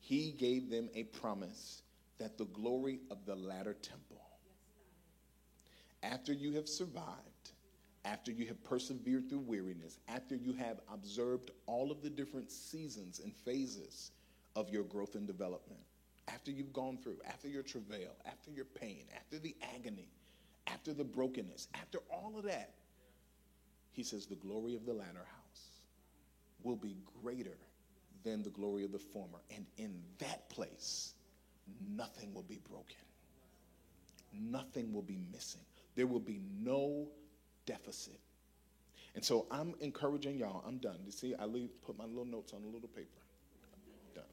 he 0.00 0.32
gave 0.32 0.70
them 0.70 0.88
a 0.94 1.04
promise 1.04 1.82
that 2.18 2.38
the 2.38 2.46
glory 2.46 3.00
of 3.10 3.24
the 3.26 3.34
latter 3.34 3.74
temple, 3.74 4.20
after 6.02 6.32
you 6.32 6.52
have 6.52 6.68
survived, 6.68 7.52
after 8.04 8.30
you 8.30 8.46
have 8.46 8.62
persevered 8.64 9.28
through 9.28 9.40
weariness, 9.40 9.98
after 10.08 10.34
you 10.34 10.52
have 10.52 10.80
observed 10.92 11.50
all 11.66 11.90
of 11.90 12.02
the 12.02 12.10
different 12.10 12.50
seasons 12.50 13.20
and 13.20 13.34
phases 13.34 14.10
of 14.56 14.68
your 14.68 14.84
growth 14.84 15.14
and 15.14 15.26
development, 15.26 15.80
after 16.28 16.50
you've 16.50 16.72
gone 16.72 16.98
through, 16.98 17.18
after 17.26 17.48
your 17.48 17.62
travail, 17.62 18.10
after 18.26 18.50
your 18.50 18.64
pain, 18.66 19.04
after 19.16 19.38
the 19.38 19.56
agony, 19.74 20.08
after 20.84 20.92
the 20.92 21.04
brokenness, 21.04 21.68
after 21.80 21.98
all 22.10 22.34
of 22.36 22.44
that, 22.44 22.74
he 23.92 24.02
says, 24.02 24.26
the 24.26 24.34
glory 24.34 24.74
of 24.74 24.84
the 24.84 24.92
latter 24.92 25.24
house 25.24 25.70
will 26.62 26.76
be 26.76 26.98
greater 27.22 27.56
than 28.22 28.42
the 28.42 28.50
glory 28.50 28.84
of 28.84 28.92
the 28.92 28.98
former. 28.98 29.38
And 29.54 29.64
in 29.78 30.02
that 30.18 30.50
place, 30.50 31.14
nothing 31.96 32.34
will 32.34 32.42
be 32.42 32.60
broken, 32.68 32.96
nothing 34.38 34.92
will 34.92 35.02
be 35.02 35.18
missing. 35.32 35.62
There 35.94 36.06
will 36.06 36.20
be 36.20 36.40
no 36.60 37.08
deficit. 37.64 38.20
And 39.14 39.24
so 39.24 39.46
I'm 39.50 39.74
encouraging 39.80 40.36
y'all, 40.38 40.62
I'm 40.66 40.76
done. 40.78 40.98
You 41.06 41.12
see, 41.12 41.34
I 41.34 41.46
leave, 41.46 41.70
put 41.80 41.96
my 41.96 42.04
little 42.04 42.26
notes 42.26 42.52
on 42.52 42.62
a 42.62 42.66
little 42.66 42.88
paper. 42.88 43.22
Done. 44.14 44.24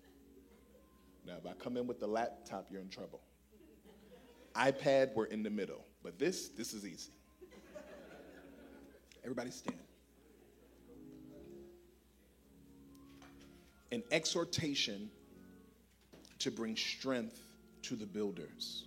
Now, 1.25 1.35
if 1.37 1.45
I 1.49 1.53
come 1.53 1.77
in 1.77 1.87
with 1.87 2.01
the 2.01 2.07
laptop, 2.07 2.67
you're 2.69 2.81
in 2.81 2.89
trouble. 2.89 3.21
iPad, 4.55 5.13
we're 5.15 5.25
in 5.25 5.43
the 5.43 5.49
middle. 5.49 5.85
But 6.03 6.17
this, 6.17 6.49
this 6.49 6.73
is 6.73 6.85
easy. 6.85 7.11
Everybody 9.23 9.51
stand. 9.51 9.77
An 13.91 14.03
exhortation 14.11 15.09
to 16.39 16.49
bring 16.49 16.75
strength 16.75 17.39
to 17.83 17.95
the 17.95 18.05
builders. 18.05 18.85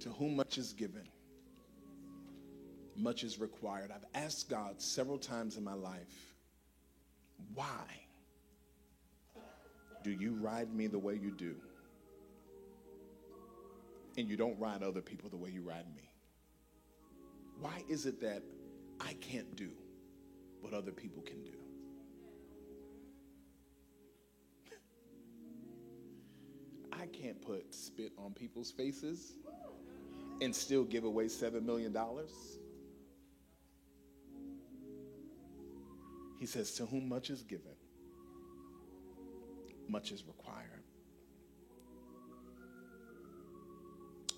To 0.00 0.10
whom 0.10 0.36
much 0.36 0.58
is 0.58 0.72
given, 0.72 1.08
much 2.96 3.24
is 3.24 3.38
required. 3.38 3.90
I've 3.90 4.22
asked 4.22 4.48
God 4.48 4.80
several 4.80 5.18
times 5.18 5.56
in 5.56 5.64
my 5.64 5.74
life, 5.74 6.34
why 7.54 7.84
do 10.02 10.10
you 10.10 10.34
ride 10.34 10.72
me 10.74 10.86
the 10.86 10.98
way 10.98 11.14
you 11.14 11.30
do? 11.30 11.56
And 14.16 14.28
you 14.28 14.36
don't 14.36 14.58
ride 14.58 14.82
other 14.82 15.00
people 15.00 15.28
the 15.30 15.36
way 15.36 15.50
you 15.50 15.62
ride 15.62 15.86
me? 15.94 16.10
Why 17.60 17.82
is 17.88 18.06
it 18.06 18.20
that 18.20 18.42
I 19.00 19.14
can't 19.14 19.56
do 19.56 19.70
what 20.60 20.72
other 20.72 20.92
people 20.92 21.22
can 21.22 21.42
do? 21.42 21.58
I 26.92 27.06
can't 27.06 27.40
put 27.40 27.74
spit 27.74 28.12
on 28.18 28.32
people's 28.32 28.70
faces 28.70 29.34
and 30.40 30.54
still 30.54 30.84
give 30.84 31.04
away 31.04 31.26
$7 31.26 31.62
million. 31.62 31.96
He 36.38 36.46
says, 36.46 36.72
To 36.72 36.86
whom 36.86 37.08
much 37.08 37.30
is 37.30 37.42
given, 37.42 37.74
much 39.88 40.12
is 40.12 40.24
required. 40.26 40.83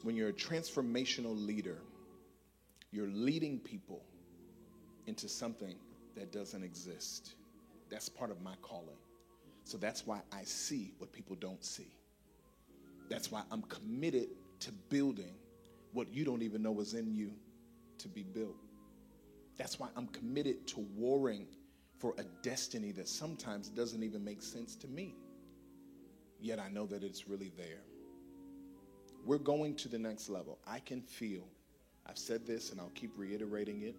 When 0.06 0.14
you're 0.14 0.28
a 0.28 0.32
transformational 0.32 1.34
leader, 1.36 1.78
you're 2.92 3.08
leading 3.08 3.58
people 3.58 4.04
into 5.08 5.28
something 5.28 5.74
that 6.14 6.30
doesn't 6.30 6.62
exist. 6.62 7.34
That's 7.90 8.08
part 8.08 8.30
of 8.30 8.40
my 8.40 8.54
calling. 8.62 9.00
So 9.64 9.76
that's 9.76 10.06
why 10.06 10.20
I 10.32 10.44
see 10.44 10.94
what 10.98 11.12
people 11.12 11.34
don't 11.34 11.64
see. 11.64 11.88
That's 13.08 13.32
why 13.32 13.42
I'm 13.50 13.62
committed 13.62 14.28
to 14.60 14.70
building 14.90 15.34
what 15.92 16.06
you 16.12 16.24
don't 16.24 16.42
even 16.42 16.62
know 16.62 16.78
is 16.78 16.94
in 16.94 17.12
you 17.12 17.32
to 17.98 18.06
be 18.06 18.22
built. 18.22 18.54
That's 19.58 19.80
why 19.80 19.88
I'm 19.96 20.06
committed 20.06 20.68
to 20.68 20.86
warring 20.94 21.48
for 21.98 22.14
a 22.18 22.22
destiny 22.42 22.92
that 22.92 23.08
sometimes 23.08 23.70
doesn't 23.70 24.04
even 24.04 24.24
make 24.24 24.40
sense 24.40 24.76
to 24.76 24.86
me. 24.86 25.16
Yet 26.38 26.60
I 26.60 26.68
know 26.68 26.86
that 26.86 27.02
it's 27.02 27.26
really 27.26 27.50
there. 27.56 27.82
We're 29.26 29.38
going 29.38 29.74
to 29.76 29.88
the 29.88 29.98
next 29.98 30.28
level. 30.28 30.56
I 30.68 30.78
can 30.78 31.02
feel, 31.02 31.42
I've 32.06 32.16
said 32.16 32.46
this 32.46 32.70
and 32.70 32.80
I'll 32.80 32.92
keep 32.94 33.10
reiterating 33.16 33.82
it. 33.82 33.96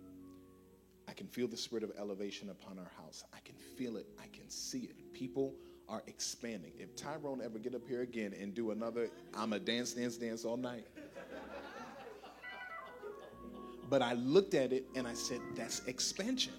I 1.10 1.12
can 1.12 1.28
feel 1.28 1.50
the 1.50 1.58
spirit 1.58 1.84
of 1.84 1.92
elevation 2.00 2.50
upon 2.50 2.80
our 2.80 2.92
house. 2.98 3.26
I 3.34 3.40
can 3.44 3.56
feel 3.56 3.98
it. 3.98 4.08
I 4.18 4.28
can 4.28 4.50
see 4.50 4.80
it. 4.80 5.14
People 5.14 5.54
are 5.90 6.02
expanding. 6.08 6.72
If 6.80 6.96
Tyrone 6.96 7.42
ever 7.44 7.60
get 7.60 7.76
up 7.76 7.86
here 7.86 8.04
again 8.04 8.34
and 8.40 8.54
do 8.54 8.72
another, 8.72 9.10
I'm 9.34 9.52
a 9.52 9.60
dance, 9.60 9.92
dance, 9.94 10.16
dance 10.16 10.46
all 10.46 10.56
night. 10.56 10.88
But 13.90 14.02
I 14.02 14.14
looked 14.14 14.54
at 14.54 14.72
it 14.72 14.86
and 14.96 15.06
I 15.06 15.14
said, 15.14 15.42
that's 15.56 15.86
expansion. 15.88 16.54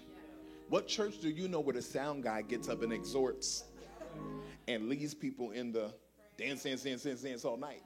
What 0.69 0.87
church 0.87 1.21
do 1.23 1.31
you 1.31 1.49
know 1.49 1.61
where 1.61 1.75
the 1.75 1.83
sound 1.83 2.23
guy 2.23 2.43
gets 2.43 2.69
up 2.69 2.83
and 2.83 2.93
exhorts 2.93 3.65
and 4.67 4.91
leads 4.91 5.15
people 5.15 5.53
in 5.53 5.73
the 5.73 5.95
dance, 6.37 6.65
dance, 6.65 6.83
dance, 6.83 7.03
dance, 7.03 7.23
dance 7.23 7.45
all 7.47 7.57
night? 7.57 7.83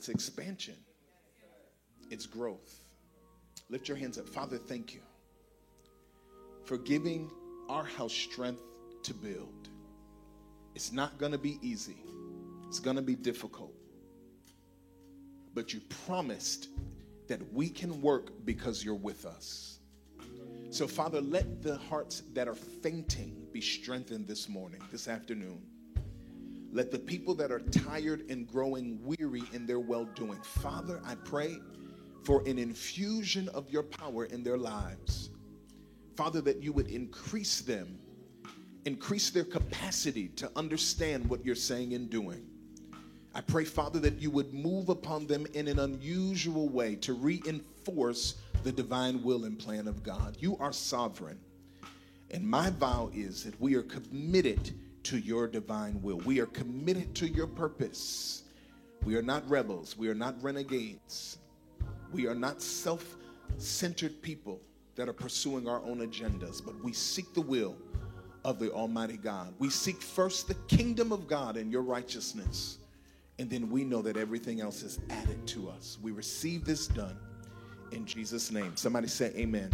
It's 0.00 0.08
expansion, 0.08 0.76
it's 2.10 2.26
growth. 2.26 2.80
Lift 3.68 3.86
your 3.86 3.96
hands 3.96 4.18
up. 4.18 4.28
Father, 4.28 4.56
thank 4.56 4.94
you 4.94 5.00
for 6.64 6.78
giving 6.78 7.30
our 7.68 7.84
house 7.84 8.12
strength 8.12 8.62
to 9.04 9.14
build. 9.14 9.68
It's 10.74 10.90
not 10.92 11.18
going 11.18 11.32
to 11.32 11.38
be 11.38 11.58
easy, 11.62 11.98
it's 12.66 12.80
going 12.80 12.96
to 12.96 13.02
be 13.02 13.14
difficult 13.14 13.74
but 15.54 15.72
you 15.72 15.80
promised 16.06 16.68
that 17.28 17.40
we 17.52 17.68
can 17.68 18.00
work 18.00 18.30
because 18.44 18.84
you're 18.84 18.94
with 18.94 19.24
us. 19.24 19.78
So, 20.70 20.86
Father, 20.86 21.20
let 21.20 21.62
the 21.62 21.76
hearts 21.76 22.22
that 22.32 22.46
are 22.46 22.54
fainting 22.54 23.46
be 23.52 23.60
strengthened 23.60 24.28
this 24.28 24.48
morning, 24.48 24.80
this 24.92 25.08
afternoon. 25.08 25.60
Let 26.72 26.92
the 26.92 26.98
people 26.98 27.34
that 27.34 27.50
are 27.50 27.60
tired 27.60 28.30
and 28.30 28.46
growing 28.46 29.00
weary 29.02 29.42
in 29.52 29.66
their 29.66 29.80
well 29.80 30.04
doing, 30.04 30.40
Father, 30.42 31.00
I 31.04 31.16
pray 31.16 31.58
for 32.24 32.42
an 32.46 32.58
infusion 32.58 33.48
of 33.48 33.68
your 33.70 33.82
power 33.82 34.26
in 34.26 34.44
their 34.44 34.58
lives. 34.58 35.30
Father, 36.16 36.40
that 36.42 36.62
you 36.62 36.72
would 36.72 36.88
increase 36.88 37.60
them, 37.60 37.98
increase 38.84 39.30
their 39.30 39.44
capacity 39.44 40.28
to 40.28 40.50
understand 40.54 41.28
what 41.28 41.44
you're 41.44 41.54
saying 41.54 41.94
and 41.94 42.08
doing. 42.08 42.46
I 43.34 43.40
pray, 43.40 43.64
Father, 43.64 43.98
that 44.00 44.20
you 44.20 44.30
would 44.30 44.52
move 44.52 44.90
upon 44.90 45.26
them 45.26 45.46
in 45.54 45.66
an 45.66 45.78
unusual 45.78 46.68
way 46.68 46.96
to 46.96 47.14
reinforce 47.14 48.34
the 48.62 48.72
divine 48.72 49.22
will 49.22 49.44
and 49.44 49.58
plan 49.58 49.88
of 49.88 50.02
God. 50.02 50.36
You 50.38 50.56
are 50.58 50.72
sovereign. 50.72 51.38
And 52.30 52.46
my 52.46 52.70
vow 52.70 53.10
is 53.12 53.44
that 53.44 53.60
we 53.60 53.74
are 53.74 53.82
committed 53.82 54.72
to 55.04 55.18
your 55.18 55.46
divine 55.46 56.00
will. 56.02 56.18
We 56.18 56.40
are 56.40 56.46
committed 56.46 57.14
to 57.16 57.28
your 57.28 57.46
purpose. 57.46 58.44
We 59.04 59.16
are 59.16 59.22
not 59.22 59.48
rebels. 59.48 59.96
We 59.96 60.08
are 60.08 60.14
not 60.14 60.42
renegades. 60.42 61.38
We 62.12 62.26
are 62.26 62.34
not 62.34 62.60
self 62.60 63.16
centered 63.56 64.22
people 64.22 64.60
that 64.96 65.08
are 65.08 65.14
pursuing 65.14 65.68
our 65.68 65.82
own 65.84 65.98
agendas, 65.98 66.64
but 66.64 66.82
we 66.84 66.92
seek 66.92 67.32
the 67.34 67.40
will 67.40 67.76
of 68.44 68.58
the 68.58 68.70
Almighty 68.72 69.16
God. 69.16 69.54
We 69.58 69.70
seek 69.70 70.00
first 70.00 70.48
the 70.48 70.54
kingdom 70.68 71.12
of 71.12 71.26
God 71.26 71.56
and 71.56 71.70
your 71.70 71.82
righteousness. 71.82 72.78
And 73.38 73.48
then 73.48 73.70
we 73.70 73.84
know 73.84 74.02
that 74.02 74.16
everything 74.16 74.60
else 74.60 74.82
is 74.82 75.00
added 75.08 75.46
to 75.48 75.70
us. 75.70 75.98
We 76.02 76.10
receive 76.10 76.64
this 76.64 76.86
done 76.86 77.16
in 77.92 78.04
Jesus' 78.04 78.50
name. 78.50 78.72
Somebody 78.76 79.08
say, 79.08 79.32
Amen. 79.36 79.70